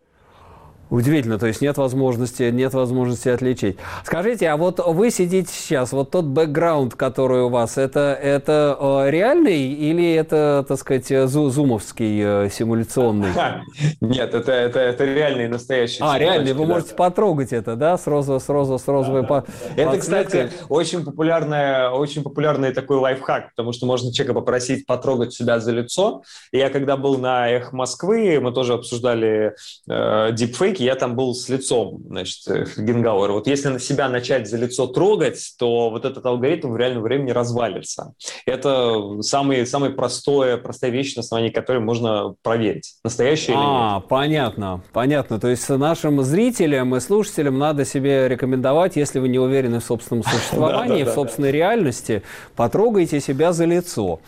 Удивительно, 0.88 1.38
то 1.38 1.46
есть 1.46 1.60
нет 1.60 1.76
возможности, 1.78 2.44
нет 2.44 2.72
возможности 2.72 3.28
отличить. 3.28 3.76
Скажите, 4.04 4.48
а 4.48 4.56
вот 4.56 4.78
вы 4.78 5.10
сидите 5.10 5.52
сейчас, 5.52 5.90
вот 5.90 6.12
тот 6.12 6.26
бэкграунд, 6.26 6.94
который 6.94 7.42
у 7.42 7.48
вас, 7.48 7.76
это, 7.76 8.16
это 8.20 8.76
э, 8.78 9.10
реальный 9.10 9.62
или 9.72 10.14
это, 10.14 10.64
так 10.68 10.78
сказать, 10.78 11.08
зу 11.08 11.50
зумовский, 11.50 12.46
э, 12.46 12.50
симуляционный? 12.50 13.30
Нет, 14.00 14.32
это, 14.32 14.52
это, 14.52 14.78
это 14.78 15.04
реальный, 15.04 15.48
настоящий. 15.48 15.98
А, 16.00 16.18
реальный, 16.18 16.52
вы 16.52 16.66
можете 16.66 16.94
потрогать 16.94 17.52
это, 17.52 17.74
да, 17.74 17.98
с, 17.98 18.06
розовой, 18.06 18.40
с, 18.40 18.48
розовой, 18.48 18.78
с 18.78 18.86
розовой 18.86 19.22
да, 19.22 19.28
по, 19.28 19.44
Это, 19.74 19.98
кстати, 19.98 20.50
очень, 20.68 21.04
популярная, 21.04 21.90
очень 21.90 22.22
популярный 22.22 22.72
такой 22.72 22.98
лайфхак, 22.98 23.50
потому 23.50 23.72
что 23.72 23.86
можно 23.86 24.12
человека 24.12 24.34
попросить 24.34 24.86
потрогать 24.86 25.32
себя 25.32 25.58
за 25.58 25.72
лицо. 25.72 26.22
И 26.52 26.58
я 26.58 26.70
когда 26.70 26.96
был 26.96 27.18
на 27.18 27.50
«Эх 27.50 27.72
Москвы», 27.72 28.38
мы 28.40 28.52
тоже 28.52 28.74
обсуждали 28.74 29.56
э, 29.88 30.28
дипфейк, 30.32 30.75
ролике 30.76 30.84
я 30.84 30.94
там 30.94 31.16
был 31.16 31.34
с 31.34 31.48
лицом, 31.48 32.02
значит, 32.08 32.48
э, 32.48 32.64
Генгауэр. 32.76 33.32
Вот 33.32 33.46
если 33.46 33.68
на 33.68 33.78
себя 33.78 34.08
начать 34.08 34.48
за 34.48 34.56
лицо 34.56 34.86
трогать, 34.86 35.54
то 35.58 35.90
вот 35.90 36.04
этот 36.04 36.24
алгоритм 36.26 36.70
в 36.72 36.76
реальном 36.76 37.02
времени 37.02 37.30
развалится. 37.30 38.12
Это 38.46 39.22
самый, 39.22 39.66
самый 39.66 39.90
простое, 39.90 40.56
простая 40.56 40.90
вещь, 40.90 41.16
на 41.16 41.20
основании 41.20 41.50
которой 41.50 41.80
можно 41.80 42.34
проверить, 42.42 42.94
настоящее 43.04 43.56
а, 43.56 43.58
или 43.58 43.66
нет. 43.66 43.76
А, 43.78 44.00
понятно, 44.00 44.80
понятно. 44.92 45.40
То 45.40 45.48
есть 45.48 45.68
нашим 45.68 46.22
зрителям 46.22 46.94
и 46.94 47.00
слушателям 47.00 47.58
надо 47.58 47.84
себе 47.84 48.28
рекомендовать, 48.28 48.96
если 48.96 49.18
вы 49.18 49.28
не 49.28 49.38
уверены 49.38 49.80
в 49.80 49.84
собственном 49.84 50.24
существовании, 50.26 51.04
в 51.04 51.10
собственной 51.10 51.50
реальности, 51.50 52.22
потрогайте 52.54 53.20
себя 53.20 53.52
за 53.52 53.64
лицо. 53.64 54.20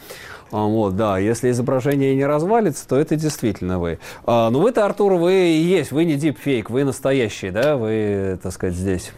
А, 0.51 0.65
вот, 0.65 0.97
да, 0.97 1.19
если 1.19 1.51
изображение 1.51 2.15
не 2.15 2.25
развалится, 2.25 2.87
то 2.89 2.97
это 2.97 3.17
действительно 3.17 3.79
вы. 3.79 3.99
А, 4.25 4.51
ну 4.51 4.61
вы-то, 4.61 4.85
Артур, 4.85 5.15
вы 5.15 5.33
и 5.33 5.61
есть, 5.61 5.93
вы 5.93 6.05
не 6.05 6.17
дипфейк, 6.17 6.71
вы 6.71 6.85
настоящий, 6.85 7.51
да, 7.51 7.77
вы, 7.77 8.39
так 8.43 8.53
сказать, 8.53 8.75
здесь. 8.75 9.13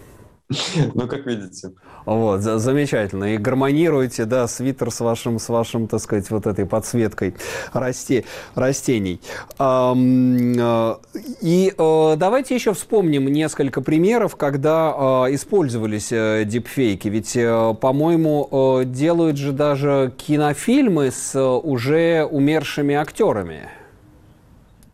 Ну, 0.94 1.06
как 1.06 1.26
видите. 1.26 1.72
Вот, 2.04 2.40
за, 2.40 2.58
замечательно. 2.58 3.34
И 3.34 3.38
гармонируете, 3.38 4.24
да, 4.24 4.46
свитер 4.48 4.90
с 4.90 5.00
вашим, 5.00 5.38
с 5.38 5.48
вашим, 5.48 5.86
так 5.86 6.00
сказать, 6.00 6.30
вот 6.30 6.46
этой 6.46 6.66
подсветкой 6.66 7.34
расте, 7.72 8.24
растений. 8.54 9.20
Э, 9.58 9.94
и 11.40 11.72
э, 11.76 12.16
давайте 12.16 12.54
еще 12.54 12.74
вспомним 12.74 13.28
несколько 13.28 13.80
примеров, 13.80 14.36
когда 14.36 15.26
э, 15.28 15.34
использовались 15.34 16.08
дипфейки. 16.48 17.08
Ведь, 17.08 17.34
по-моему, 17.80 18.82
делают 18.84 19.36
же 19.36 19.52
даже 19.52 20.12
кинофильмы 20.16 21.10
с 21.10 21.40
уже 21.40 22.24
умершими 22.24 22.94
актерами. 22.94 23.68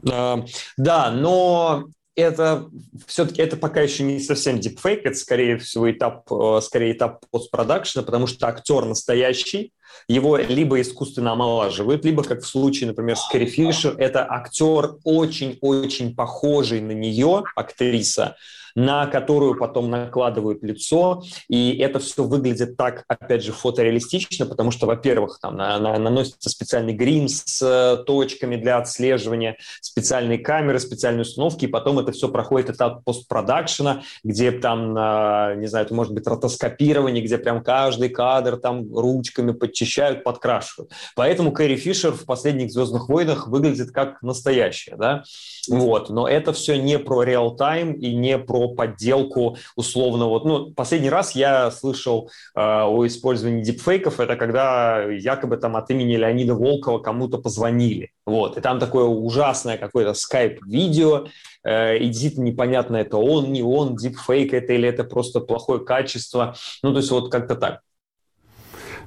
Да, 0.03 1.11
но 1.11 1.87
это 2.17 2.69
все-таки 3.07 3.43
это 3.43 3.57
пока 3.57 3.83
еще 3.83 4.03
не 4.03 4.19
совсем 4.19 4.57
deepfake, 4.57 5.03
это 5.05 5.17
скорее 5.17 5.59
всего 5.59 5.91
этап, 5.91 6.31
э, 6.33 6.61
скорее 6.63 6.93
этап 6.93 7.25
постпродакшена, 7.31 8.03
потому 8.03 8.27
что 8.27 8.49
актер 8.49 8.87
настоящий, 8.87 9.73
его 10.09 10.37
либо 10.37 10.81
искусственно 10.81 11.33
омолаживают, 11.33 12.05
либо, 12.05 12.23
как 12.25 12.43
в 12.43 12.47
случае, 12.47 12.89
например, 12.89 13.17
с 13.17 13.29
Кэрри 13.29 13.47
Фишер, 13.47 13.95
это 13.99 14.27
актер 14.29 14.97
очень-очень 15.05 16.15
похожий 16.15 16.81
на 16.81 16.93
нее, 16.93 17.45
актриса, 17.55 18.37
на 18.77 19.07
которую 19.07 19.57
потом 19.57 19.91
накладывают 19.91 20.63
лицо, 20.63 21.25
и 21.49 21.77
это 21.79 21.99
все 21.99 22.23
выглядит 22.23 22.77
так, 22.77 23.05
опять 23.09 23.43
же, 23.43 23.53
фотореалистично, 23.53 24.45
потому 24.45 24.71
что, 24.71 24.87
во-первых, 24.87 25.39
там 25.41 25.57
на, 25.57 25.79
на, 25.79 25.99
наносится 25.99 26.51
специальный 26.51 26.93
грим 26.93 27.27
с 27.27 27.61
э, 27.63 28.05
точками 28.05 28.57
для 28.57 28.77
отслеживания, 28.77 29.57
специальные 29.81 30.39
камеры, 30.39 30.79
специальные 30.79 31.23
установки, 31.23 31.65
и 31.65 31.69
потом 31.69 31.99
это 31.99 32.13
все 32.13 32.29
проходит 32.29 32.69
этап 32.69 33.03
постпродакшена, 33.05 34.03
где 34.23 34.53
там, 34.53 34.95
э, 34.97 35.55
не 35.57 35.67
знаю, 35.67 35.87
это 35.87 35.95
может 35.95 36.13
быть 36.13 36.27
ротоскопирование, 36.27 37.25
где 37.25 37.39
прям 37.39 37.65
каждый 37.65 38.11
кадр 38.11 38.59
там 38.59 38.95
ручками 38.95 39.53
подчищают, 39.53 40.23
подкрашивают. 40.23 40.93
Поэтому 41.15 41.51
Кэрри 41.51 41.77
Фишер 41.77 42.13
в 42.13 42.27
последних 42.27 42.71
«Звездных 42.71 43.09
войнах» 43.09 43.49
выглядит 43.49 43.91
как 43.91 44.21
настоящая, 44.21 44.97
да, 44.97 45.23
вот, 45.69 46.11
но 46.11 46.29
это 46.29 46.53
все 46.53 46.77
не 46.77 46.99
про 46.99 47.23
реал-тайм 47.23 47.95
и 47.95 48.15
не 48.15 48.39
про 48.39 48.66
подделку 48.75 49.57
условно. 49.77 50.27
Вот, 50.27 50.45
ну, 50.45 50.73
последний 50.73 51.11
раз 51.11 51.35
я 51.35 51.71
слышал 51.71 52.31
э, 52.55 52.61
о 52.61 53.07
использовании 53.07 53.63
дипфейков, 53.63 54.21
это 54.21 54.37
когда 54.37 55.03
якобы 55.03 55.57
там 55.57 55.77
от 55.77 55.91
имени 55.91 56.17
Леонида 56.17 56.55
Волкова 56.55 56.99
кому-то 56.99 57.39
позвонили. 57.39 58.11
Вот, 58.25 58.57
и 58.59 58.61
там 58.61 58.79
такое 58.79 59.05
ужасное 59.05 59.79
какое-то 59.79 60.15
скайп-видео, 60.15 61.27
э, 61.65 61.99
и 61.99 62.07
действительно 62.09 62.45
непонятно, 62.45 62.97
это 62.97 63.17
он, 63.17 63.53
не 63.53 63.63
он, 63.63 63.97
дипфейк 63.97 64.53
это 64.55 64.73
или 64.73 64.89
это 64.89 65.05
просто 65.05 65.41
плохое 65.41 65.85
качество. 65.85 66.55
Ну, 66.83 66.93
то 66.93 66.99
есть 66.99 67.11
вот 67.11 67.31
как-то 67.31 67.57
так. 67.57 67.81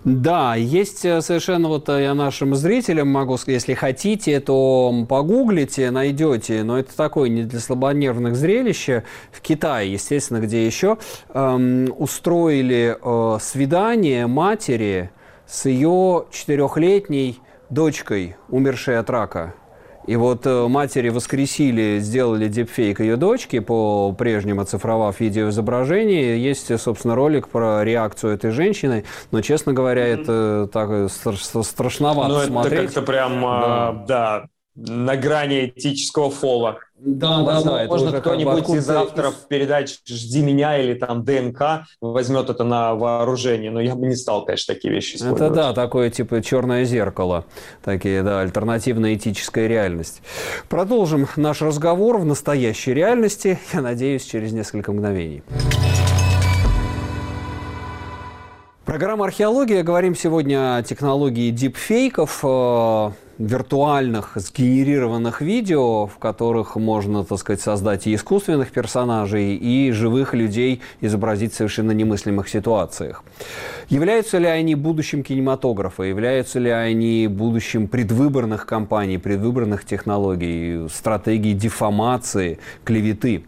Да, 0.06 0.56
есть 0.56 1.04
э, 1.04 1.22
совершенно 1.22 1.68
вот 1.68 1.90
э, 1.90 2.04
я 2.04 2.14
нашим 2.14 2.56
зрителям 2.56 3.10
могу 3.10 3.36
сказать, 3.36 3.62
если 3.62 3.74
хотите, 3.74 4.40
то 4.40 5.06
погуглите, 5.10 5.92
найдете, 5.92 6.64
но 6.64 6.80
это 6.80 6.96
такое 6.96 7.28
не 7.28 7.44
для 7.44 7.60
слабонервных 7.60 8.36
зрелище. 8.36 9.04
В 9.32 9.42
Китае, 9.42 9.92
естественно, 9.92 10.40
где 10.40 10.66
еще, 10.66 10.98
эм, 11.34 11.94
устроили 11.98 12.98
э, 13.02 13.40
свидание 13.42 14.28
матери 14.28 15.12
с 15.46 15.66
ее 15.66 16.26
четырехлетней 16.32 17.40
дочкой, 17.70 18.38
умершей 18.48 19.00
от 19.00 19.10
рака. 19.10 19.54
И 20.08 20.16
вот 20.16 20.46
э, 20.46 20.68
матери 20.68 21.10
воскресили, 21.10 22.00
сделали 22.00 22.48
дипфейк 22.48 23.00
ее 23.00 23.16
дочки, 23.16 23.60
по 23.60 24.12
прежнему 24.14 24.62
оцифровав 24.62 25.20
видеоизображение. 25.20 26.42
Есть, 26.42 26.80
собственно, 26.80 27.16
ролик 27.16 27.48
про 27.50 27.84
реакцию 27.84 28.34
этой 28.34 28.52
женщины, 28.52 29.06
но, 29.32 29.42
честно 29.42 29.74
говоря, 29.74 30.08
mm-hmm. 30.08 30.22
это 30.22 30.70
так 30.72 30.90
э, 30.90 31.08
страшновато 31.64 32.34
ну, 32.34 32.40
смотреть. 32.42 32.74
это 32.74 32.84
как-то 32.84 33.02
прям, 33.04 33.42
да. 33.42 34.06
Да, 34.08 34.46
на 34.76 35.16
грани 35.18 35.68
этического 35.68 36.30
фола. 36.30 36.80
Да, 37.02 37.44
да, 37.44 37.62
да. 37.64 37.86
Можно 37.86 38.20
кто-нибудь 38.20 38.66
как 38.66 38.76
из 38.76 38.90
авторов 38.90 39.34
из... 39.34 39.46
передач 39.46 40.00
«Жди 40.06 40.42
меня» 40.42 40.78
или 40.78 40.94
там 40.96 41.24
«ДНК» 41.24 41.86
возьмет 42.02 42.50
это 42.50 42.64
на 42.64 42.94
вооружение, 42.94 43.72
но 43.72 43.80
я 43.80 43.96
бы 43.96 44.08
не 44.08 44.16
стал, 44.16 44.44
конечно, 44.44 44.74
такие 44.74 44.94
вещи 44.94 45.16
использовать. 45.16 45.42
Это 45.42 45.54
да, 45.54 45.74
такое 45.74 46.10
типа 46.10 46.42
черное 46.44 46.84
зеркало, 46.84 47.46
такие, 47.84 48.22
да, 48.22 48.42
альтернативная 48.42 49.16
этическая 49.16 49.68
реальность. 49.68 50.22
Продолжим 50.68 51.28
наш 51.38 51.62
разговор 51.62 52.18
в 52.18 52.26
настоящей 52.26 52.94
реальности, 52.94 53.60
я 53.74 53.82
надеюсь, 53.82 54.26
через 54.26 54.52
несколько 54.52 54.92
мгновений. 54.92 55.44
Программа 58.86 59.26
«Археология». 59.26 59.84
Говорим 59.84 60.16
сегодня 60.16 60.78
о 60.78 60.84
технологии 60.84 61.52
дипфейков, 61.52 62.40
э, 62.44 63.12
виртуальных, 63.40 64.34
сгенерированных 64.36 65.42
видео, 65.42 66.08
в 66.08 66.18
которых 66.18 66.76
можно, 66.76 67.24
так 67.24 67.40
сказать, 67.40 67.62
создать 67.62 68.06
и 68.06 68.14
искусственных 68.14 68.72
персонажей, 68.72 69.56
и 69.56 69.92
живых 69.92 70.34
людей 70.34 70.82
изобразить 71.00 71.54
в 71.54 71.56
совершенно 71.56 71.92
немыслимых 71.92 72.50
ситуациях. 72.50 73.24
Являются 73.88 74.38
ли 74.38 74.46
они 74.46 74.76
будущим 74.76 75.24
кинематографа? 75.24 76.04
Являются 76.04 76.60
ли 76.60 76.70
они 76.70 77.28
будущим 77.28 77.88
предвыборных 77.88 78.66
кампаний, 78.66 79.18
предвыборных 79.18 79.86
технологий, 79.86 80.90
стратегий 80.90 81.54
дефамации, 81.54 82.60
клеветы? 82.84 83.46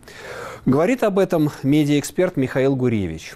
Говорит 0.65 1.03
об 1.03 1.19
этом 1.19 1.49
медиаэксперт 1.63 2.37
Михаил 2.37 2.75
Гуревич. 2.75 3.33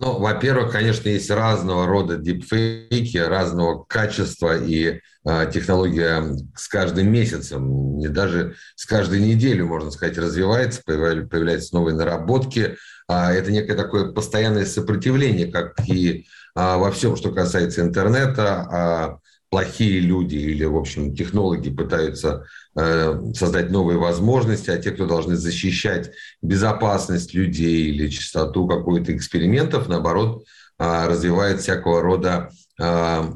Ну, 0.00 0.18
во-первых, 0.18 0.72
конечно, 0.72 1.08
есть 1.08 1.30
разного 1.30 1.86
рода 1.86 2.16
дипфейки, 2.16 3.16
разного 3.16 3.84
качества, 3.84 4.56
и 4.56 5.00
э, 5.26 5.50
технология 5.52 6.36
с 6.56 6.68
каждым 6.68 7.12
месяцем, 7.12 7.98
не 7.98 8.08
даже 8.08 8.56
с 8.74 8.86
каждой 8.86 9.20
неделей, 9.20 9.62
можно 9.62 9.90
сказать, 9.90 10.18
развивается, 10.18 10.82
появляются 10.84 11.74
новые 11.74 11.94
наработки. 11.94 12.76
А 13.06 13.32
это 13.32 13.52
некое 13.52 13.74
такое 13.74 14.12
постоянное 14.12 14.64
сопротивление, 14.64 15.52
как 15.52 15.74
и 15.88 16.26
а, 16.54 16.78
во 16.78 16.90
всем, 16.90 17.16
что 17.16 17.32
касается 17.32 17.82
интернета, 17.82 18.66
а 18.70 19.18
плохие 19.54 20.00
люди 20.00 20.34
или, 20.34 20.64
в 20.64 20.76
общем, 20.76 21.14
технологи 21.14 21.70
пытаются 21.70 22.44
э, 22.76 23.20
создать 23.36 23.70
новые 23.70 24.00
возможности, 24.00 24.68
а 24.68 24.78
те, 24.78 24.90
кто 24.90 25.06
должны 25.06 25.36
защищать 25.36 26.10
безопасность 26.42 27.34
людей 27.34 27.84
или 27.90 28.08
чистоту 28.08 28.66
какой-то 28.66 29.16
экспериментов, 29.16 29.88
наоборот, 29.88 30.42
э, 30.80 31.06
развивают 31.06 31.60
всякого 31.60 32.02
рода 32.02 32.50
э, 32.80 33.30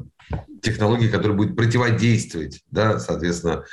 технологии, 0.61 1.07
которая 1.07 1.37
будет 1.37 1.55
противодействовать, 1.55 2.63
да, 2.69 2.99
соответственно, 2.99 3.63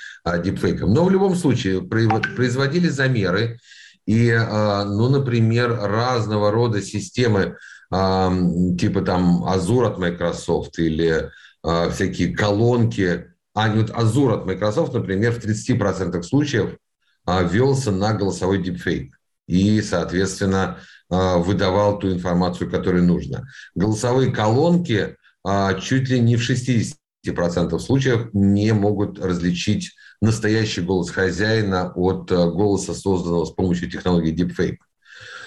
дипфейкам. 0.44 0.94
Но 0.94 1.04
в 1.04 1.10
любом 1.10 1.34
случае 1.34 1.82
производили 1.82 2.86
замеры, 2.88 3.58
и, 4.06 4.32
ну, 4.32 5.08
например, 5.08 5.76
разного 5.80 6.52
рода 6.52 6.80
системы, 6.80 7.56
типа 7.90 9.00
там 9.04 9.44
Azure 9.44 9.88
от 9.88 9.98
Microsoft 9.98 10.78
или 10.78 11.28
всякие 11.90 12.35
колонки, 12.35 13.26
а 13.54 13.73
вот 13.73 13.90
Azure 13.90 14.35
от 14.35 14.46
Microsoft, 14.46 14.92
например, 14.94 15.32
в 15.32 15.44
30% 15.44 16.23
случаев 16.23 16.76
велся 17.26 17.90
на 17.90 18.14
голосовой 18.14 18.62
дипфейк 18.62 19.18
и, 19.49 19.82
соответственно, 19.82 20.78
выдавал 21.08 21.99
ту 21.99 22.12
информацию, 22.12 22.70
которую 22.70 23.04
нужно. 23.04 23.49
Голосовые 23.75 24.30
колонки 24.30 25.16
чуть 25.80 26.08
ли 26.08 26.20
не 26.20 26.37
в 26.37 26.49
60% 26.49 27.78
случаев 27.78 28.28
не 28.32 28.73
могут 28.73 29.18
различить 29.18 29.92
настоящий 30.20 30.82
голос 30.82 31.11
хозяина 31.11 31.92
от 31.94 32.30
голоса, 32.30 32.94
созданного 32.94 33.44
с 33.44 33.50
помощью 33.50 33.90
технологии 33.90 34.35
deepfake. 34.35 34.78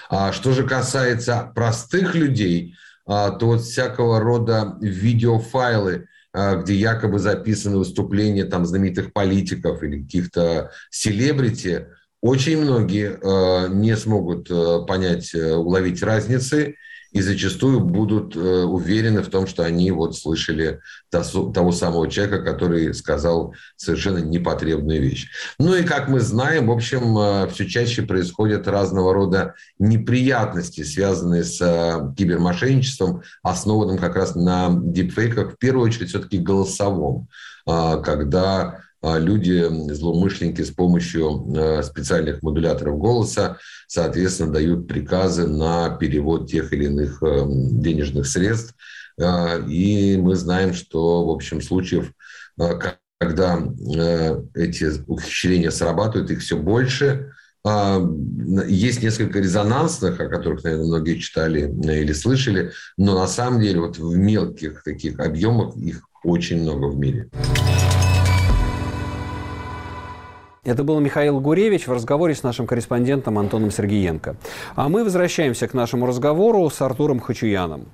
А 0.08 0.32
что 0.32 0.52
же 0.52 0.66
касается 0.66 1.52
простых 1.54 2.14
людей, 2.14 2.74
то 3.10 3.46
вот 3.46 3.62
всякого 3.62 4.20
рода 4.20 4.76
видеофайлы– 4.80 6.06
а, 6.32 6.56
где 6.56 6.74
якобы 6.74 7.18
записаны 7.18 7.78
выступления 7.78 8.44
там 8.44 8.64
знаменитых 8.64 9.12
политиков 9.12 9.82
или 9.82 10.02
каких-то 10.02 10.70
селебрити, 10.90 11.88
очень 12.20 12.60
многие 12.60 13.18
э, 13.20 13.68
не 13.70 13.96
смогут 13.96 14.48
понять, 14.86 15.34
э, 15.34 15.54
уловить 15.54 16.02
разницы 16.02 16.76
и 17.12 17.20
зачастую 17.22 17.80
будут 17.80 18.36
э, 18.36 18.38
уверены 18.38 19.22
в 19.22 19.28
том, 19.28 19.46
что 19.46 19.64
они 19.64 19.90
вот 19.90 20.16
слышали 20.16 20.80
того 21.10 21.72
самого 21.72 22.08
человека, 22.08 22.42
который 22.42 22.94
сказал 22.94 23.54
совершенно 23.76 24.18
непотребную 24.18 25.00
вещь. 25.00 25.28
Ну 25.58 25.74
и, 25.74 25.82
как 25.82 26.08
мы 26.08 26.20
знаем, 26.20 26.68
в 26.68 26.70
общем, 26.70 27.18
э, 27.18 27.48
все 27.48 27.66
чаще 27.66 28.02
происходят 28.02 28.68
разного 28.68 29.12
рода 29.12 29.54
неприятности, 29.78 30.84
связанные 30.84 31.42
с 31.42 31.60
э, 31.60 32.14
кибермошенничеством, 32.16 33.22
основанным 33.42 33.98
как 33.98 34.14
раз 34.14 34.36
на 34.36 34.70
дипфейках, 34.70 35.54
в 35.54 35.58
первую 35.58 35.86
очередь 35.86 36.10
все-таки 36.10 36.38
голосовом, 36.38 37.28
когда 37.66 38.50
а 38.60 38.80
люди, 39.02 39.66
злоумышленники 39.92 40.62
с 40.62 40.70
помощью 40.70 41.46
э, 41.56 41.82
специальных 41.82 42.42
модуляторов 42.42 42.98
голоса, 42.98 43.58
соответственно, 43.86 44.52
дают 44.52 44.86
приказы 44.88 45.46
на 45.46 45.90
перевод 45.96 46.50
тех 46.50 46.72
или 46.72 46.84
иных 46.84 47.22
э, 47.22 47.44
денежных 47.46 48.26
средств. 48.26 48.74
Э, 49.18 49.66
и 49.66 50.16
мы 50.18 50.34
знаем, 50.34 50.74
что, 50.74 51.26
в 51.26 51.30
общем, 51.30 51.62
случаев, 51.62 52.12
когда 53.18 53.58
эти 54.54 54.90
ухищрения 55.06 55.70
срабатывают, 55.70 56.30
их 56.30 56.40
все 56.40 56.56
больше. 56.56 57.32
Есть 58.66 59.02
несколько 59.02 59.40
резонансных, 59.40 60.18
о 60.18 60.28
которых, 60.28 60.64
наверное, 60.64 60.86
многие 60.86 61.18
читали 61.18 61.70
или 62.00 62.12
слышали, 62.14 62.72
но 62.96 63.18
на 63.18 63.26
самом 63.26 63.60
деле 63.60 63.80
вот 63.80 63.98
в 63.98 64.16
мелких 64.16 64.82
таких 64.82 65.20
объемах 65.20 65.76
их 65.76 66.02
очень 66.24 66.62
много 66.62 66.86
в 66.86 66.98
мире. 66.98 67.28
Это 70.62 70.84
был 70.84 71.00
Михаил 71.00 71.40
Гуревич 71.40 71.86
в 71.86 71.92
разговоре 71.92 72.34
с 72.34 72.42
нашим 72.42 72.66
корреспондентом 72.66 73.38
Антоном 73.38 73.70
Сергеенко. 73.70 74.36
А 74.74 74.90
мы 74.90 75.04
возвращаемся 75.04 75.66
к 75.66 75.72
нашему 75.72 76.04
разговору 76.04 76.68
с 76.68 76.82
Артуром 76.82 77.18
Хачуяном. 77.18 77.86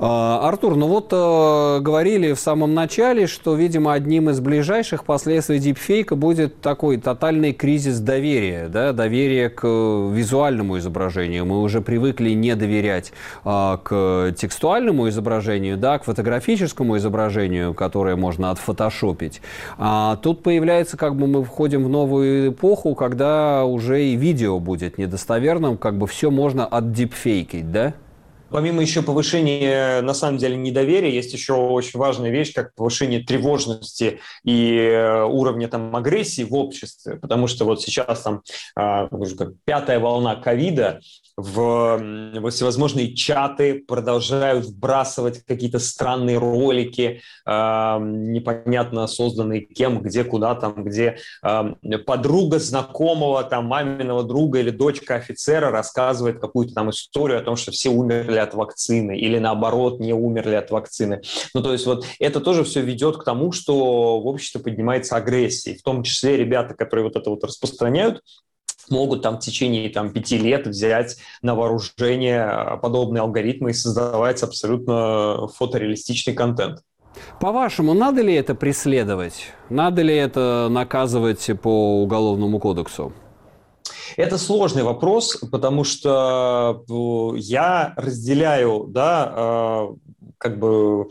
А, 0.00 0.46
Артур, 0.46 0.76
ну 0.76 0.86
вот 0.86 1.08
э, 1.12 1.80
говорили 1.80 2.32
в 2.32 2.38
самом 2.38 2.72
начале, 2.72 3.26
что, 3.26 3.56
видимо, 3.56 3.94
одним 3.94 4.30
из 4.30 4.38
ближайших 4.38 5.04
последствий 5.04 5.58
дипфейка 5.58 6.14
будет 6.14 6.60
такой 6.60 6.98
тотальный 6.98 7.52
кризис 7.52 7.98
доверия, 7.98 8.68
да, 8.68 8.92
доверия 8.92 9.48
к 9.48 9.66
визуальному 9.66 10.78
изображению. 10.78 11.46
Мы 11.46 11.60
уже 11.60 11.80
привыкли 11.80 12.30
не 12.30 12.54
доверять 12.54 13.12
э, 13.44 13.78
к 13.82 14.34
текстуальному 14.38 15.08
изображению, 15.08 15.76
да, 15.76 15.98
к 15.98 16.04
фотографическому 16.04 16.96
изображению, 16.98 17.74
которое 17.74 18.14
можно 18.14 18.52
отфотошопить. 18.52 19.40
А 19.78 20.14
тут 20.16 20.44
появляется, 20.44 20.96
как 20.96 21.16
бы 21.16 21.26
мы 21.26 21.42
входим 21.42 21.82
в 21.82 21.88
новую 21.88 22.52
эпоху, 22.52 22.94
когда 22.94 23.64
уже 23.64 24.04
и 24.04 24.14
видео 24.14 24.60
будет 24.60 24.96
недостоверным, 24.96 25.76
как 25.76 25.98
бы 25.98 26.06
все 26.06 26.30
можно 26.30 26.66
отдипфейкить, 26.66 27.72
да? 27.72 27.94
Помимо 28.50 28.80
еще 28.80 29.02
повышения, 29.02 30.00
на 30.00 30.14
самом 30.14 30.38
деле, 30.38 30.56
недоверия, 30.56 31.10
есть 31.10 31.32
еще 31.32 31.54
очень 31.54 31.98
важная 31.98 32.30
вещь, 32.30 32.54
как 32.54 32.74
повышение 32.74 33.22
тревожности 33.22 34.20
и 34.42 34.74
э, 34.74 35.24
уровня 35.24 35.68
там, 35.68 35.94
агрессии 35.94 36.44
в 36.44 36.54
обществе, 36.54 37.16
потому 37.16 37.46
что 37.46 37.64
вот 37.66 37.82
сейчас 37.82 38.22
там 38.22 38.42
а, 38.74 39.08
пятая 39.64 40.00
волна 40.00 40.36
ковида, 40.36 41.00
в, 41.38 41.98
в 42.34 42.50
всевозможные 42.50 43.14
чаты 43.14 43.84
продолжают 43.86 44.66
вбрасывать 44.66 45.44
какие-то 45.44 45.78
странные 45.78 46.36
ролики, 46.36 47.20
э, 47.46 47.98
непонятно 48.00 49.06
созданные 49.06 49.60
кем, 49.60 50.02
где, 50.02 50.24
куда 50.24 50.56
там, 50.56 50.82
где 50.82 51.18
э, 51.44 51.98
подруга 52.04 52.58
знакомого, 52.58 53.44
там, 53.44 53.66
маминого 53.66 54.24
друга 54.24 54.58
или 54.58 54.70
дочка 54.70 55.14
офицера 55.14 55.70
рассказывает 55.70 56.40
какую-то 56.40 56.74
там 56.74 56.90
историю 56.90 57.38
о 57.38 57.42
том, 57.42 57.54
что 57.54 57.70
все 57.70 57.90
умерли 57.90 58.38
от 58.38 58.54
вакцины 58.54 59.16
или 59.16 59.38
наоборот 59.38 60.00
не 60.00 60.12
умерли 60.12 60.56
от 60.56 60.72
вакцины. 60.72 61.22
Ну, 61.54 61.62
то 61.62 61.72
есть 61.72 61.86
вот 61.86 62.04
это 62.18 62.40
тоже 62.40 62.64
все 62.64 62.80
ведет 62.80 63.16
к 63.16 63.22
тому, 63.22 63.52
что 63.52 64.20
в 64.20 64.26
обществе 64.26 64.60
поднимается 64.60 65.14
агрессия. 65.14 65.76
В 65.76 65.82
том 65.82 66.02
числе 66.02 66.36
ребята, 66.36 66.74
которые 66.74 67.04
вот 67.04 67.14
это 67.14 67.30
вот 67.30 67.44
распространяют, 67.44 68.22
могут 68.88 69.22
там 69.22 69.36
в 69.36 69.40
течение 69.40 69.88
там, 69.90 70.10
пяти 70.10 70.38
лет 70.38 70.66
взять 70.66 71.16
на 71.42 71.54
вооружение 71.54 72.42
а, 72.42 72.76
подобные 72.76 73.22
алгоритмы 73.22 73.70
и 73.70 73.74
создавать 73.74 74.42
абсолютно 74.42 75.48
фотореалистичный 75.48 76.34
контент. 76.34 76.80
По-вашему, 77.40 77.94
надо 77.94 78.22
ли 78.22 78.34
это 78.34 78.54
преследовать? 78.54 79.52
Надо 79.70 80.02
ли 80.02 80.14
это 80.14 80.68
наказывать 80.70 81.50
по 81.60 82.02
уголовному 82.02 82.58
кодексу? 82.58 83.12
Это 84.16 84.38
сложный 84.38 84.82
вопрос, 84.82 85.36
потому 85.50 85.84
что 85.84 86.84
э, 86.88 87.38
я 87.38 87.92
разделяю, 87.96 88.86
да, 88.88 89.32
э, 89.36 89.88
как 90.38 90.58
бы 90.58 91.08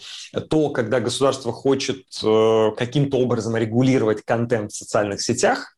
то, 0.49 0.69
когда 0.69 0.99
государство 0.99 1.51
хочет 1.51 2.05
э, 2.23 2.71
каким-то 2.77 3.17
образом 3.17 3.55
регулировать 3.55 4.23
контент 4.23 4.71
в 4.71 4.75
социальных 4.75 5.21
сетях, 5.21 5.76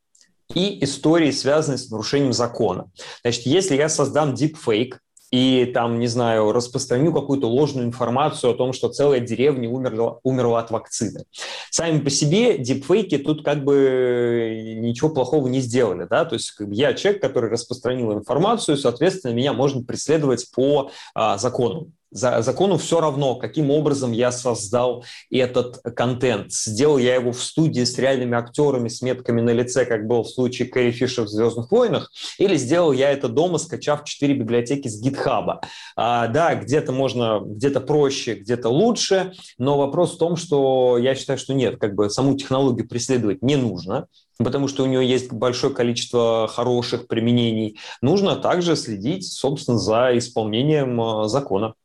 и 0.54 0.84
истории, 0.84 1.32
связанные 1.32 1.78
с 1.78 1.90
нарушением 1.90 2.34
закона. 2.34 2.90
Значит, 3.22 3.46
если 3.46 3.76
я 3.76 3.90
создам 3.90 4.34
deepfake, 4.34 4.96
и 5.32 5.70
там, 5.74 6.00
не 6.00 6.08
знаю, 6.08 6.52
распространю 6.52 7.14
какую-то 7.14 7.48
ложную 7.48 7.86
информацию 7.86 8.52
о 8.52 8.56
том, 8.56 8.74
что 8.74 8.90
целая 8.90 9.20
деревня 9.20 9.70
умерла, 9.70 10.18
умерла 10.24 10.60
от 10.60 10.72
вакцины. 10.72 11.26
Сами 11.70 12.00
по 12.00 12.10
себе 12.10 12.58
дипфейки 12.58 13.20
тут 13.20 13.46
как 13.46 13.64
бы 13.64 14.76
ничего 14.78 15.10
плохого 15.10 15.48
не 15.48 15.60
сделали, 15.60 16.08
да, 16.10 16.26
то 16.26 16.34
есть 16.34 16.52
как 16.52 16.70
бы, 16.70 16.74
я 16.74 16.94
человек, 16.94 17.22
который 17.22 17.52
распространил 17.52 18.14
информацию, 18.14 18.76
соответственно, 18.78 19.34
меня 19.34 19.54
можно 19.54 19.84
преследовать 19.84 20.50
по 20.52 20.90
а, 21.14 21.38
закону 21.38 21.92
за, 22.12 22.42
закону 22.42 22.78
все 22.78 23.00
равно, 23.00 23.36
каким 23.36 23.72
образом 23.72 24.12
я 24.12 24.32
создал 24.32 25.04
этот 25.30 25.82
контент. 25.96 26.52
Сделал 26.52 26.98
я 26.98 27.16
его 27.16 27.32
в 27.32 27.42
студии 27.42 27.84
с 27.84 27.98
реальными 27.98 28.36
актерами, 28.36 28.90
с 28.90 29.02
метками 29.02 29.42
на 29.42 29.52
лице, 29.52 29.86
как 29.86 30.08
был 30.08 30.24
в 30.24 30.30
случае 30.30 30.68
Кэрри 30.68 30.92
Фишер 30.92 31.26
в 31.26 31.30
«Звездных 31.30 31.72
войнах», 31.72 32.12
или 32.38 32.56
сделал 32.56 32.92
я 32.92 33.12
это 33.12 33.30
дома, 33.30 33.58
скачав 33.58 34.04
четыре 34.04 34.34
библиотеки 34.34 34.88
с 34.88 35.00
гитхаба. 35.00 35.62
А, 35.96 36.28
да, 36.28 36.56
где-то 36.56 36.92
можно, 36.92 37.42
где-то 37.44 37.82
проще, 37.82 38.36
где-то 38.36 38.70
лучше, 38.70 39.34
но 39.58 39.78
вопрос 39.78 40.16
в 40.16 40.18
том, 40.18 40.36
что 40.36 40.98
я 40.98 41.16
считаю, 41.16 41.38
что 41.38 41.54
нет, 41.54 41.78
как 41.78 41.96
бы 41.96 42.10
саму 42.10 42.36
технологию 42.36 42.88
преследовать 42.88 43.42
не 43.42 43.56
нужно, 43.56 44.08
потому 44.38 44.68
что 44.68 44.84
у 44.84 44.86
нее 44.86 45.08
есть 45.08 45.32
большое 45.32 45.74
количество 45.74 46.48
хороших 46.48 47.08
применений. 47.08 47.78
Нужно 48.02 48.36
также 48.36 48.76
следить, 48.76 49.32
собственно, 49.32 49.78
за 49.78 50.18
исполнением 50.18 51.00
а, 51.00 51.28
закона. 51.28 51.76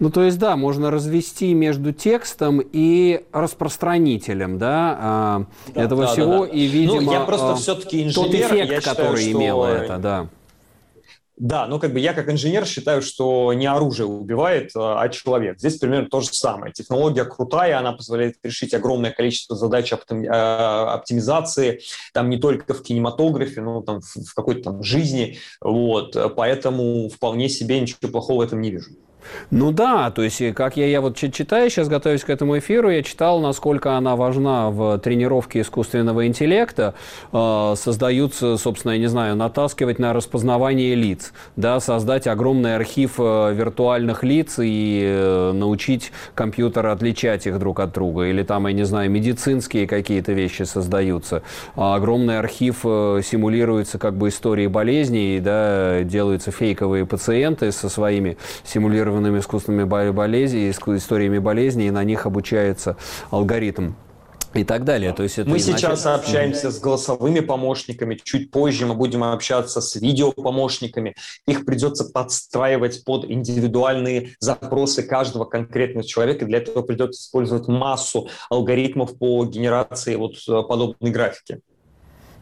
Ну, 0.00 0.10
то 0.10 0.22
есть, 0.22 0.38
да, 0.38 0.56
можно 0.56 0.90
развести 0.90 1.54
между 1.54 1.92
текстом 1.92 2.60
и 2.60 3.24
распространителем, 3.32 4.58
да, 4.58 4.96
а, 5.00 5.46
да 5.74 5.82
этого 5.82 6.02
да, 6.02 6.12
всего, 6.12 6.46
да, 6.46 6.52
да. 6.52 6.56
и, 6.56 6.66
видимо, 6.66 7.00
ну, 7.00 7.12
я 7.12 7.20
просто 7.20 7.52
а, 7.52 7.54
все-таки 7.56 8.04
инженер, 8.04 8.26
тот 8.26 8.34
эффект, 8.34 8.70
я 8.70 8.80
который 8.80 9.18
считаю, 9.18 9.36
имело 9.36 9.66
что... 9.68 9.76
это, 9.76 9.98
да. 9.98 10.28
Да, 11.36 11.66
но 11.68 11.78
как 11.78 11.92
бы 11.92 12.00
я 12.00 12.14
как 12.14 12.28
инженер 12.30 12.66
считаю, 12.66 13.00
что 13.00 13.52
не 13.52 13.66
оружие 13.66 14.06
убивает, 14.06 14.70
а, 14.76 15.00
а 15.00 15.08
человек. 15.08 15.58
Здесь 15.58 15.78
примерно 15.78 16.08
то 16.08 16.20
же 16.20 16.28
самое. 16.32 16.72
Технология 16.72 17.24
крутая, 17.24 17.78
она 17.78 17.92
позволяет 17.92 18.36
решить 18.44 18.74
огромное 18.74 19.10
количество 19.10 19.56
задач 19.56 19.92
оптимизации, 19.92 21.80
там 22.12 22.30
не 22.30 22.38
только 22.38 22.72
в 22.72 22.82
кинематографе, 22.82 23.60
но 23.60 23.82
там 23.82 24.00
в 24.00 24.34
какой-то 24.34 24.62
там 24.62 24.82
жизни. 24.84 25.38
Вот. 25.60 26.16
Поэтому 26.36 27.08
вполне 27.08 27.48
себе 27.48 27.80
ничего 27.80 28.10
плохого 28.10 28.38
в 28.38 28.46
этом 28.46 28.60
не 28.60 28.70
вижу. 28.70 28.90
Ну 29.50 29.72
да, 29.72 30.10
то 30.10 30.22
есть, 30.22 30.54
как 30.54 30.76
я, 30.76 30.86
я 30.86 31.00
вот 31.00 31.16
читаю, 31.16 31.70
сейчас 31.70 31.88
готовясь 31.88 32.24
к 32.24 32.30
этому 32.30 32.58
эфиру, 32.58 32.90
я 32.90 33.02
читал, 33.02 33.40
насколько 33.40 33.96
она 33.96 34.16
важна 34.16 34.70
в 34.70 34.98
тренировке 34.98 35.60
искусственного 35.60 36.26
интеллекта. 36.26 36.94
Э, 37.32 37.74
создаются, 37.76 38.56
собственно, 38.56 38.92
я 38.92 38.98
не 38.98 39.06
знаю, 39.06 39.36
натаскивать 39.36 39.98
на 39.98 40.12
распознавание 40.12 40.94
лиц, 40.94 41.32
да, 41.56 41.80
создать 41.80 42.26
огромный 42.26 42.76
архив 42.76 43.14
э, 43.18 43.52
виртуальных 43.54 44.24
лиц 44.24 44.58
и 44.58 45.02
э, 45.04 45.52
научить 45.52 46.12
компьютер 46.34 46.86
отличать 46.86 47.46
их 47.46 47.58
друг 47.58 47.80
от 47.80 47.92
друга. 47.92 48.24
Или 48.24 48.42
там, 48.42 48.66
я 48.66 48.72
не 48.72 48.84
знаю, 48.84 49.10
медицинские 49.10 49.86
какие-то 49.86 50.32
вещи 50.32 50.62
создаются. 50.62 51.42
А 51.74 51.94
огромный 51.94 52.38
архив 52.38 52.80
симулируется 52.80 53.98
как 53.98 54.14
бы 54.14 54.28
истории 54.28 54.66
болезней, 54.66 55.40
да, 55.40 56.02
делаются 56.02 56.50
фейковые 56.50 57.06
пациенты 57.06 57.72
со 57.72 57.88
своими 57.88 58.36
симулированными 58.64 59.07
зафиксированными 59.08 59.38
искусственными 59.40 59.84
болезнями, 60.10 60.70
историями 60.70 61.38
болезней, 61.38 61.88
и 61.88 61.90
на 61.90 62.04
них 62.04 62.26
обучается 62.26 62.96
алгоритм 63.30 63.92
и 64.54 64.64
так 64.64 64.84
далее. 64.84 65.12
То 65.12 65.22
есть 65.22 65.38
это 65.38 65.48
мы 65.48 65.58
изначально... 65.58 65.96
сейчас 65.96 66.06
общаемся 66.06 66.70
с 66.70 66.80
голосовыми 66.80 67.40
помощниками, 67.40 68.18
чуть 68.22 68.50
позже 68.50 68.86
мы 68.86 68.94
будем 68.94 69.22
общаться 69.24 69.80
с 69.80 69.96
видеопомощниками. 69.96 71.14
Их 71.46 71.64
придется 71.66 72.04
подстраивать 72.04 73.04
под 73.04 73.30
индивидуальные 73.30 74.36
запросы 74.40 75.02
каждого 75.02 75.44
конкретного 75.44 76.06
человека. 76.06 76.46
Для 76.46 76.58
этого 76.58 76.82
придется 76.82 77.20
использовать 77.22 77.68
массу 77.68 78.28
алгоритмов 78.50 79.18
по 79.18 79.44
генерации 79.44 80.16
вот 80.16 80.36
э, 80.48 80.62
подобной 80.66 81.10
графики. 81.10 81.60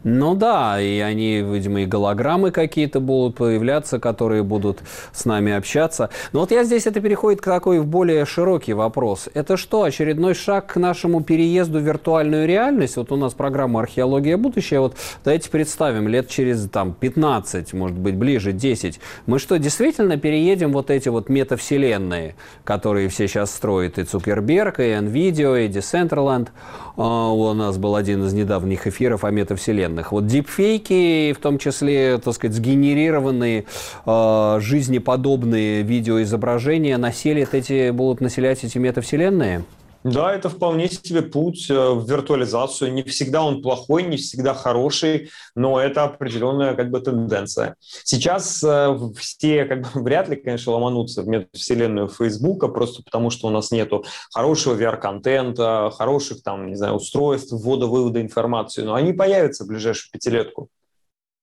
Ну 0.09 0.37
да, 0.37 0.81
и 0.81 1.01
они, 1.01 1.41
видимо, 1.41 1.81
и 1.81 1.85
голограммы 1.85 2.53
какие-то 2.53 3.01
будут 3.01 3.35
появляться, 3.35 3.99
которые 3.99 4.45
будут 4.45 4.79
с 5.13 5.25
нами 5.25 5.53
общаться. 5.53 6.11
Но 6.33 6.41
вот 6.41 6.53
я 6.53 6.63
здесь, 6.63 6.87
это 6.87 7.01
переходит 7.01 7.41
к 7.41 7.45
такой 7.47 7.81
в 7.81 7.87
более 7.87 8.25
широкий 8.25 8.73
вопрос. 8.73 9.29
Это 9.35 9.57
что, 9.57 9.83
очередной 9.83 10.35
шаг 10.35 10.75
к 10.75 10.77
нашему 10.77 11.25
переезду 11.25 11.81
в 11.81 11.83
виртуальную 11.83 12.47
реальность? 12.47 12.97
Вот 12.97 13.11
у 13.11 13.17
нас 13.17 13.35
программа 13.35 13.81
«Археология 13.81 14.37
будущего». 14.37 14.83
Вот 14.83 14.97
давайте 15.25 15.51
представим, 15.51 16.07
лет 16.07 16.29
через 16.29 16.69
там, 16.71 16.93
15, 16.93 17.73
может 17.73 17.99
быть, 17.99 18.15
ближе, 18.15 18.53
10. 18.53 19.01
Мы 19.27 19.41
что, 19.41 19.59
действительно 19.59 20.17
переедем 20.19 20.71
вот 20.71 20.93
эти 20.93 21.09
вот 21.09 21.29
метавселенные, 21.29 22.37
которые 22.63 23.09
все 23.09 23.27
сейчас 23.27 23.53
строят, 23.53 23.99
и 23.99 24.05
Цукерберг, 24.05 24.79
и 24.79 24.85
NVIDIA, 24.85 25.67
и 25.67 25.69
Decentraland? 25.69 26.51
А, 26.97 27.31
у 27.31 27.53
нас 27.53 27.77
был 27.79 27.95
один 27.95 28.25
из 28.25 28.33
недавних 28.33 28.87
эфиров 28.87 29.25
о 29.25 29.31
метавселенных. 29.31 30.13
Вот 30.13 30.27
дипфейки, 30.27 31.33
в 31.33 31.39
том 31.39 31.59
числе, 31.59 32.19
так 32.19 32.35
сказать, 32.35 32.57
сгенерированные 32.57 33.67
э, 34.07 34.59
жизнеподобные 34.61 35.83
видеоизображения, 35.83 36.97
населят 36.97 37.55
эти, 37.55 37.91
будут 37.91 38.21
населять 38.21 38.65
эти 38.65 38.79
метавселенные? 38.79 39.65
Да, 40.07 40.33
это 40.33 40.49
вполне 40.49 40.89
себе 40.89 41.21
путь 41.21 41.69
э, 41.69 41.75
в 41.75 42.09
виртуализацию. 42.09 42.93
Не 42.93 43.03
всегда 43.03 43.43
он 43.43 43.61
плохой, 43.61 44.05
не 44.05 44.17
всегда 44.19 44.55
хороший, 44.55 45.31
но 45.57 45.81
это 45.81 46.05
определенная 46.05 46.75
как 46.75 46.91
бы 46.91 47.01
тенденция. 47.01 47.75
Сейчас 47.81 48.63
э, 48.63 48.97
все 49.19 49.65
как 49.65 49.83
бы 49.83 49.89
вряд 50.03 50.29
ли, 50.29 50.37
конечно, 50.37 50.73
ломанутся 50.73 51.23
в 51.23 51.29
метавселенную 51.29 52.07
Фейсбука, 52.07 52.69
просто 52.69 53.03
потому 53.03 53.31
что 53.31 53.49
у 53.49 53.51
нас 53.51 53.73
нету 53.73 54.05
хорошего 54.33 54.77
VR-контента, 54.81 55.91
хороших 55.93 56.45
там, 56.45 56.69
не 56.69 56.77
знаю, 56.77 56.95
устройств 56.95 57.53
ввода-вывода 57.53 58.21
информации, 58.21 58.83
но 58.83 58.95
они 58.95 59.13
появятся 59.13 59.65
в 59.65 59.67
ближайшую 59.67 60.13
пятилетку. 60.13 60.69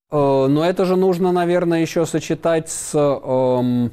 Э, 0.10 0.48
но 0.48 0.64
это 0.64 0.86
же 0.86 0.96
нужно, 0.96 1.34
наверное, 1.34 1.82
еще 1.82 2.06
сочетать 2.06 2.70
с... 2.70 2.96
Эм 2.96 3.92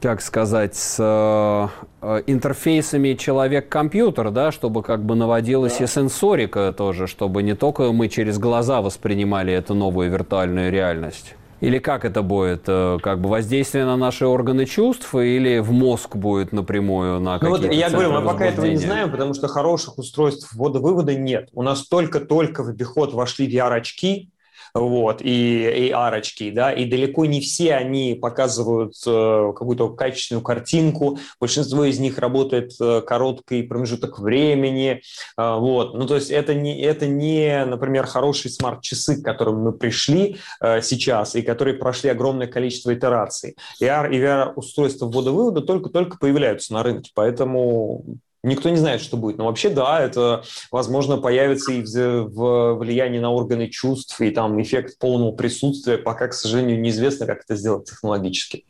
как 0.00 0.20
сказать, 0.20 0.76
с 0.76 0.96
э, 0.98 2.22
интерфейсами 2.26 3.14
человек-компьютер, 3.14 4.30
да, 4.30 4.52
чтобы 4.52 4.82
как 4.82 5.04
бы 5.04 5.14
наводилась 5.14 5.78
да. 5.78 5.84
и 5.84 5.86
сенсорика 5.86 6.72
тоже, 6.72 7.06
чтобы 7.06 7.42
не 7.42 7.54
только 7.54 7.92
мы 7.92 8.08
через 8.08 8.38
глаза 8.38 8.80
воспринимали 8.80 9.52
эту 9.52 9.74
новую 9.74 10.10
виртуальную 10.10 10.70
реальность. 10.70 11.34
Или 11.60 11.80
как 11.80 12.04
это 12.04 12.22
будет? 12.22 12.64
Э, 12.68 12.98
как 13.02 13.20
бы 13.20 13.28
воздействие 13.28 13.84
на 13.84 13.96
наши 13.96 14.24
органы 14.26 14.64
чувств 14.64 15.12
или 15.14 15.58
в 15.58 15.72
мозг 15.72 16.14
будет 16.14 16.52
напрямую 16.52 17.18
на 17.18 17.38
ну, 17.40 17.48
вот 17.50 17.72
Я 17.72 17.90
говорю, 17.90 18.12
мы 18.12 18.22
пока 18.22 18.46
этого 18.46 18.66
не 18.66 18.76
знаем, 18.76 19.10
потому 19.10 19.34
что 19.34 19.48
хороших 19.48 19.98
устройств 19.98 20.54
ввода-вывода 20.54 21.16
нет. 21.16 21.48
У 21.52 21.62
нас 21.62 21.86
только-только 21.88 22.62
в 22.62 22.68
обиход 22.68 23.12
вошли 23.12 23.52
VR-очки, 23.52 24.30
вот, 24.74 25.22
и 25.22 25.90
AR-очки, 25.90 26.50
да, 26.50 26.72
и 26.72 26.84
далеко 26.84 27.26
не 27.26 27.40
все 27.40 27.74
они 27.74 28.14
показывают 28.14 28.94
э, 29.06 29.52
какую-то 29.54 29.90
качественную 29.90 30.42
картинку, 30.42 31.18
большинство 31.40 31.84
из 31.84 31.98
них 31.98 32.18
работает 32.18 32.72
э, 32.80 33.02
короткий 33.02 33.62
промежуток 33.62 34.18
времени, 34.18 35.02
э, 35.36 35.54
вот, 35.58 35.94
ну, 35.94 36.06
то 36.06 36.16
есть 36.16 36.30
это 36.30 36.54
не, 36.54 36.80
это 36.80 37.06
не, 37.06 37.64
например, 37.64 38.06
хорошие 38.06 38.52
смарт-часы, 38.52 39.20
к 39.20 39.24
которым 39.24 39.62
мы 39.62 39.72
пришли 39.72 40.36
сейчас, 40.82 41.34
и 41.34 41.42
которые 41.42 41.74
прошли 41.74 42.10
огромное 42.10 42.46
количество 42.46 42.94
итераций. 42.94 43.56
AR 43.82 44.10
и 44.10 44.18
VR-устройства 44.20 45.06
ввода-вывода 45.06 45.60
только-только 45.60 46.18
появляются 46.18 46.72
на 46.72 46.82
рынке, 46.82 47.10
поэтому 47.14 48.04
Никто 48.42 48.70
не 48.70 48.76
знает, 48.76 49.00
что 49.00 49.16
будет. 49.16 49.38
Но 49.38 49.46
вообще, 49.46 49.68
да, 49.68 50.00
это, 50.00 50.44
возможно, 50.70 51.16
появится 51.16 51.72
и 51.72 51.82
в 51.82 52.74
влиянии 52.74 53.18
на 53.18 53.30
органы 53.30 53.68
чувств, 53.68 54.20
и 54.20 54.30
там 54.30 54.60
эффект 54.62 54.98
полного 54.98 55.32
присутствия. 55.32 55.98
Пока, 55.98 56.28
к 56.28 56.34
сожалению, 56.34 56.80
неизвестно, 56.80 57.26
как 57.26 57.42
это 57.44 57.56
сделать 57.56 57.88
технологически. 57.88 58.64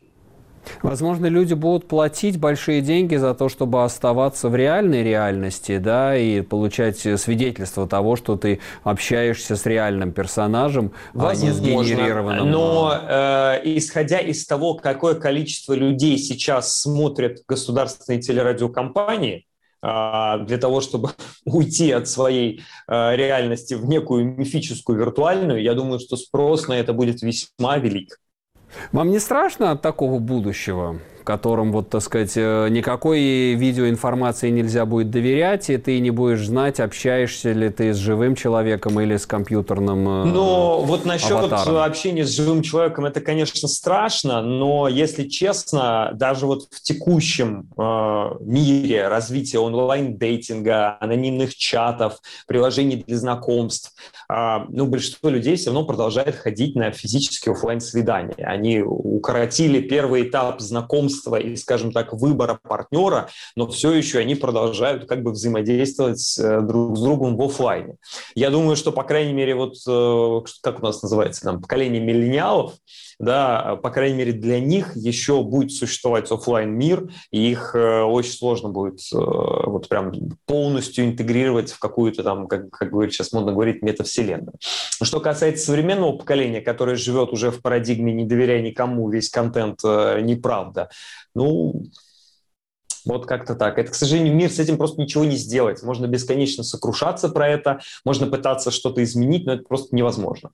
Возможно, 0.83 1.27
люди 1.27 1.55
будут 1.55 1.89
платить 1.89 2.39
большие 2.39 2.81
деньги 2.81 3.17
за 3.17 3.35
то, 3.35 3.49
чтобы 3.49 3.85
оставаться 3.85 4.49
в 4.49 4.57
реальной 4.57 5.03
реальности, 5.03 5.79
да, 5.79 6.17
и 6.17 6.41
получать 6.43 6.99
свидетельство 6.99 7.87
того, 7.89 8.17
что 8.17 8.37
ты 8.37 8.61
общаешься 8.83 9.57
с 9.57 9.67
реальным 9.67 10.13
персонажем, 10.13 10.93
Возможно, 11.15 11.49
а 11.49 11.51
не 11.51 11.53
сгенерированным. 11.53 12.51
Но 12.51 12.93
э, 13.01 13.61
исходя 13.65 14.19
из 14.19 14.47
того, 14.47 14.75
какое 14.75 15.15
количество 15.15 15.73
людей 15.73 16.19
сейчас 16.19 16.81
смотрят 16.81 17.39
государственные 17.47 18.21
телерадиокомпании, 18.21 19.47
для 19.83 20.59
того, 20.59 20.81
чтобы 20.81 21.11
уйти 21.45 21.93
от 21.93 22.09
своей 22.09 22.62
а, 22.87 23.14
реальности 23.14 23.75
в 23.75 23.85
некую 23.87 24.25
мифическую 24.25 24.99
виртуальную, 24.99 25.62
я 25.62 25.75
думаю, 25.75 26.01
что 26.01 26.17
спрос 26.17 26.69
на 26.69 26.75
это 26.75 26.93
будет 26.93 27.23
весьма 27.23 27.79
велик. 27.79 28.19
Вам 28.93 29.11
не 29.11 29.19
страшно 29.19 29.71
от 29.71 29.83
такого 29.83 30.19
будущего? 30.19 31.01
Которым, 31.29 31.73
вот, 31.73 31.91
так 31.91 32.01
сказать, 32.01 32.33
э, 32.37 32.69
никакой 32.71 33.53
видеоинформации 33.53 34.49
нельзя 34.49 34.87
будет 34.87 35.11
доверять, 35.11 35.69
и 35.69 35.77
ты 35.77 36.01
не 36.01 36.11
будешь 36.11 36.47
знать, 36.47 36.81
общаешься 36.81 37.53
ли 37.53 37.69
ты 37.69 37.93
с 37.93 37.99
живым 37.99 38.35
человеком 38.35 38.99
или 38.99 39.14
с 39.19 39.27
компьютерным 39.27 40.09
э, 40.09 40.25
Но 40.25 40.81
вот 40.81 41.05
насчет 41.05 41.33
аватаром. 41.33 41.77
общения 41.77 42.25
с 42.25 42.31
живым 42.31 42.62
человеком, 42.62 43.05
это, 43.05 43.21
конечно, 43.21 43.69
страшно, 43.69 44.41
но, 44.41 44.88
если 44.88 45.29
честно, 45.29 46.12
даже 46.14 46.47
вот 46.47 46.62
в 46.71 46.81
текущем 46.81 47.69
э, 47.77 48.31
мире 48.41 49.09
развития 49.09 49.59
онлайн-дейтинга, 49.59 50.97
анонимных 50.99 51.55
чатов, 51.55 52.21
приложений 52.47 53.05
для 53.07 53.19
знакомств, 53.19 53.93
э, 54.33 54.61
ну, 54.71 54.87
большинство 54.87 55.29
людей 55.29 55.57
все 55.57 55.67
равно 55.67 55.85
продолжает 55.85 56.37
ходить 56.37 56.75
на 56.75 56.91
физические 56.91 57.53
офлайн 57.53 57.83
свидания 57.83 58.47
Они 58.47 58.81
укоротили 58.81 59.83
первый 59.83 60.23
этап 60.23 60.62
знакомств 60.62 61.18
знакомства 61.19 61.37
и, 61.37 61.57
скажем 61.57 61.93
так, 61.93 62.13
выбора 62.13 62.59
партнера, 62.63 63.29
но 63.57 63.67
все 63.67 63.93
еще 63.93 64.19
они 64.19 64.35
продолжают 64.35 65.07
как 65.07 65.23
бы 65.23 65.33
взаимодействовать 65.33 66.39
э, 66.39 66.61
друг 66.61 66.97
с 66.97 67.03
другом 67.03 67.37
в 67.37 67.43
офлайне. 67.43 67.97
Я 68.35 68.51
думаю, 68.51 68.77
что, 68.77 68.93
по 68.93 69.03
крайней 69.03 69.33
мере, 69.33 69.55
вот 69.55 69.75
э, 69.87 70.41
как 70.63 70.81
у 70.81 70.83
нас 70.83 71.03
называется, 71.03 71.43
там, 71.43 71.61
поколение 71.61 72.01
миллениалов, 72.01 72.75
да, 73.19 73.77
по 73.83 73.91
крайней 73.91 74.17
мере, 74.17 74.33
для 74.33 74.61
них 74.61 74.95
еще 74.95 75.43
будет 75.43 75.73
существовать 75.73 76.31
офлайн 76.31 76.71
мир, 76.71 77.09
и 77.33 77.51
их 77.51 77.75
э, 77.75 78.03
очень 78.03 78.33
сложно 78.33 78.69
будет 78.69 79.01
вот 79.11 79.89
прям 79.89 80.13
полностью 80.47 81.05
интегрировать 81.05 81.73
в 81.73 81.79
какую-то 81.79 82.23
там, 82.23 82.47
как, 82.47 82.71
как 82.71 82.91
говорит 82.91 83.13
сейчас 83.13 83.33
модно 83.33 83.53
говорить, 83.53 83.83
метавселенную. 83.83 84.55
Что 85.03 85.21
касается 85.21 85.67
современного 85.67 86.17
поколения, 86.17 86.61
которое 86.61 86.97
живет 86.97 87.33
уже 87.33 87.51
в 87.51 87.61
парадигме 87.61 88.13
«не 88.13 88.25
доверяй 88.25 88.63
никому, 88.63 89.09
весь 89.11 89.31
контент 89.31 89.83
неправда», 89.83 90.91
ну, 91.35 91.85
вот 93.05 93.27
как-то 93.27 93.55
так. 93.55 93.79
Это, 93.79 93.90
к 93.90 93.94
сожалению, 93.94 94.35
мир 94.35 94.51
с 94.51 94.59
этим 94.59 94.77
просто 94.77 95.01
ничего 95.01 95.25
не 95.25 95.37
сделать. 95.37 95.83
Можно 95.83 96.07
бесконечно 96.07 96.62
сокрушаться 96.62 97.29
про 97.29 97.49
это, 97.49 97.81
можно 98.05 98.27
пытаться 98.27 98.71
что-то 98.71 99.03
изменить, 99.03 99.47
но 99.47 99.55
это 99.55 99.64
просто 99.64 99.94
невозможно. 99.97 100.51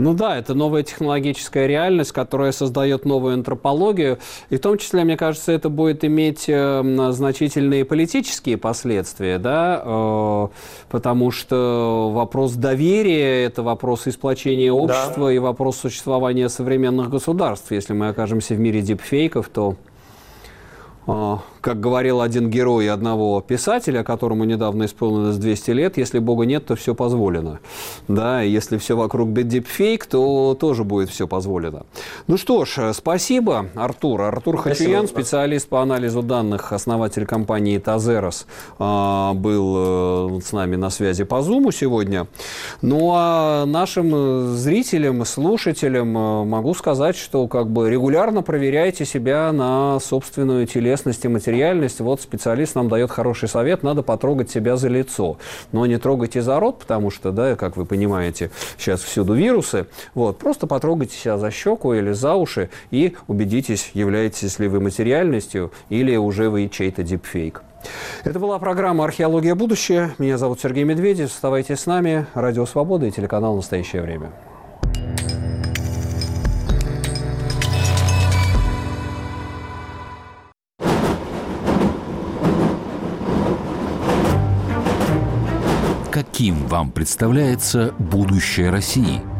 Ну 0.00 0.14
да, 0.14 0.38
это 0.38 0.54
новая 0.54 0.82
технологическая 0.82 1.66
реальность, 1.66 2.12
которая 2.12 2.52
создает 2.52 3.04
новую 3.04 3.34
антропологию. 3.34 4.18
И 4.48 4.56
в 4.56 4.60
том 4.60 4.78
числе, 4.78 5.04
мне 5.04 5.18
кажется, 5.18 5.52
это 5.52 5.68
будет 5.68 6.04
иметь 6.04 6.46
э, 6.48 7.10
значительные 7.10 7.84
политические 7.84 8.56
последствия, 8.56 9.38
да, 9.38 9.82
э, 9.84 10.48
потому 10.88 11.30
что 11.30 12.10
вопрос 12.14 12.52
доверия– 12.54 13.44
это 13.44 13.62
вопрос 13.62 14.06
и 14.06 14.10
сплочения 14.10 14.72
общества, 14.72 15.26
да. 15.26 15.32
и 15.34 15.38
вопрос 15.38 15.76
существования 15.76 16.48
современных 16.48 17.10
государств. 17.10 17.70
Если 17.70 17.92
мы 17.92 18.08
окажемся 18.08 18.54
в 18.54 18.58
мире 18.58 18.80
дипфейков, 18.80 19.50
то 19.50 19.76
как 21.60 21.80
говорил 21.80 22.20
один 22.20 22.50
герой 22.50 22.90
одного 22.90 23.40
писателя, 23.40 24.02
которому 24.02 24.44
недавно 24.44 24.84
исполнилось 24.84 25.36
200 25.36 25.70
лет, 25.72 25.98
если 25.98 26.18
Бога 26.18 26.46
нет, 26.46 26.66
то 26.66 26.76
все 26.76 26.94
позволено. 26.94 27.60
Да, 28.08 28.40
если 28.40 28.78
все 28.78 28.96
вокруг 28.96 29.32
дипфейк, 29.32 30.06
то 30.06 30.56
тоже 30.58 30.84
будет 30.84 31.10
все 31.10 31.26
позволено. 31.26 31.84
Ну 32.26 32.36
что 32.36 32.64
ж, 32.64 32.92
спасибо, 32.94 33.66
Артур. 33.74 34.22
Артур 34.22 34.56
Хачуян, 34.56 35.06
специалист 35.06 35.68
по 35.68 35.82
анализу 35.82 36.22
данных, 36.22 36.72
основатель 36.72 37.26
компании 37.26 37.78
Тазерос, 37.78 38.46
а, 38.78 39.34
был 39.34 40.38
э, 40.38 40.40
с 40.40 40.52
нами 40.52 40.76
на 40.76 40.90
связи 40.90 41.24
по 41.24 41.42
Зуму 41.42 41.72
сегодня. 41.72 42.26
Ну 42.82 43.12
а 43.14 43.66
нашим 43.66 44.54
зрителям, 44.56 45.24
слушателям 45.24 46.16
э, 46.16 46.44
могу 46.44 46.74
сказать, 46.74 47.16
что 47.16 47.46
как 47.48 47.68
бы 47.68 47.90
регулярно 47.90 48.42
проверяйте 48.42 49.04
себя 49.04 49.52
на 49.52 50.00
собственную 50.00 50.66
телесность 51.00 51.24
и 51.24 51.28
материальность. 51.28 52.00
Вот 52.00 52.20
специалист 52.20 52.74
нам 52.74 52.88
дает 52.88 53.10
хороший 53.10 53.48
совет, 53.48 53.82
надо 53.82 54.02
потрогать 54.02 54.50
себя 54.50 54.76
за 54.76 54.88
лицо. 54.88 55.38
Но 55.72 55.86
не 55.86 55.98
трогайте 55.98 56.42
за 56.42 56.60
рот, 56.60 56.78
потому 56.78 57.10
что, 57.10 57.32
да, 57.32 57.56
как 57.56 57.76
вы 57.76 57.84
понимаете, 57.84 58.50
сейчас 58.78 59.00
всюду 59.00 59.34
вирусы. 59.34 59.86
Вот, 60.14 60.38
просто 60.38 60.66
потрогайте 60.66 61.16
себя 61.16 61.38
за 61.38 61.50
щеку 61.50 61.94
или 61.94 62.12
за 62.12 62.34
уши 62.34 62.70
и 62.90 63.16
убедитесь, 63.28 63.90
являетесь 63.94 64.58
ли 64.58 64.68
вы 64.68 64.80
материальностью 64.80 65.72
или 65.88 66.16
уже 66.16 66.50
вы 66.50 66.68
чей-то 66.68 67.02
дипфейк. 67.02 67.62
Это 68.24 68.38
была 68.38 68.58
программа 68.58 69.04
«Археология. 69.04 69.54
Будущее». 69.54 70.10
Меня 70.18 70.36
зовут 70.36 70.60
Сергей 70.60 70.84
Медведев. 70.84 71.30
Оставайтесь 71.30 71.80
с 71.80 71.86
нами. 71.86 72.26
Радио 72.34 72.66
«Свобода» 72.66 73.06
и 73.06 73.10
телеканал 73.10 73.56
«Настоящее 73.56 74.02
время». 74.02 74.30
Каким 86.40 86.68
вам 86.68 86.90
представляется 86.90 87.92
будущее 87.98 88.70
России– 88.70 89.20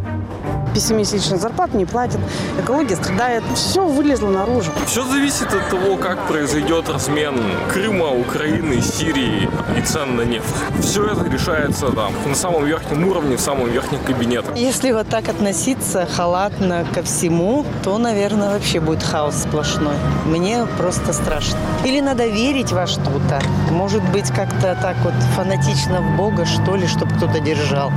пессимистично, 0.75 1.37
зарплату 1.37 1.77
не 1.77 1.85
платят, 1.85 2.21
экология 2.59 2.97
страдает, 2.97 3.43
все 3.55 3.85
вылезло 3.85 4.29
наружу. 4.29 4.73
Все 4.87 5.05
зависит 5.05 5.53
от 5.53 5.69
того, 5.69 5.97
как 5.97 6.27
произойдет 6.29 6.89
размен 6.89 7.35
Крыма, 7.73 8.11
Украины, 8.11 8.81
Сирии 8.81 9.49
и 9.77 9.83
цен 9.83 10.17
на 10.17 10.23
нефть. 10.23 10.47
Все 10.81 11.07
это 11.07 11.29
решается 11.29 11.91
там 11.91 12.13
на 12.27 12.35
самом 12.35 12.65
верхнем 12.65 13.07
уровне, 13.09 13.37
в 13.37 13.41
самом 13.41 13.71
верхнем 13.71 14.01
кабинете. 14.05 14.49
Если 14.57 14.93
вот 14.93 15.09
так 15.09 15.29
относиться 15.29 16.07
халатно 16.07 16.87
ко 16.95 17.03
всему, 17.03 17.65
то, 17.83 17.99
наверное, 17.99 18.51
вообще 18.51 18.81
будет 18.81 19.03
хаос 19.03 19.43
сплошной. 19.43 19.95
Мне 20.27 20.67
просто 20.79 21.13
страшно. 21.13 21.59
Или 21.85 22.01
надо 22.01 22.27
верить 22.27 22.73
во 22.73 22.87
что-то. 22.87 23.41
Может 23.71 24.03
быть, 24.11 24.29
как-то 24.31 24.77
так 24.81 24.97
вот 25.03 25.15
фанатично 25.37 26.01
в 26.01 26.17
Бога, 26.17 26.45
что 26.47 26.77
ли, 26.77 26.87
чтобы 26.87 27.15
кто-то 27.17 27.41
держал. 27.41 27.93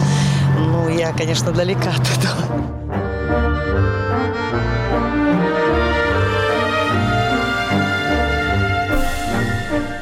Ну, 0.58 0.90
я, 0.90 1.12
конечно, 1.14 1.52
далека 1.52 1.90
от 1.90 2.02
этого. 2.18 2.74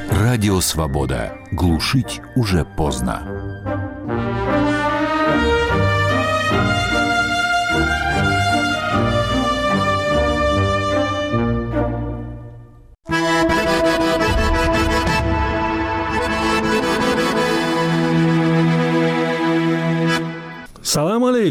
Радио 0.09 0.59
«Свобода». 0.61 1.33
Глушить 1.51 2.21
уже 2.35 2.63
поздно. 2.63 3.30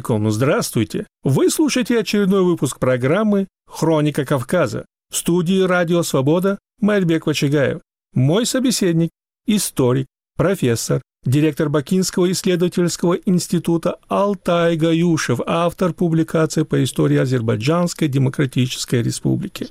Алейкум, 0.01 0.31
здравствуйте. 0.31 1.07
Вы 1.23 1.51
слушаете 1.51 1.99
очередной 1.99 2.43
выпуск 2.43 2.79
программы 2.79 3.49
«Хроника 3.67 4.25
Кавказа». 4.25 4.87
В 5.13 5.17
студии 5.17 5.61
«Радио 5.61 6.03
Свобода» 6.03 6.59
Мальбек 6.81 7.27
Вачигаев. 7.27 7.81
Мой 8.15 8.47
собеседник– 8.47 9.11
историк, 9.47 10.07
профессор, 10.39 11.03
директор 11.25 11.69
Бакинского 11.69 12.33
исследовательского 12.33 13.19
института 13.27 13.97
Алтай 14.09 14.77
Гаюшев, 14.77 15.41
автор 15.47 15.93
публикации 15.93 16.63
по 16.63 16.83
истории 16.83 17.19
Азербайджанской 17.19 18.09
Демократической 18.09 19.03
Республики. 19.03 19.69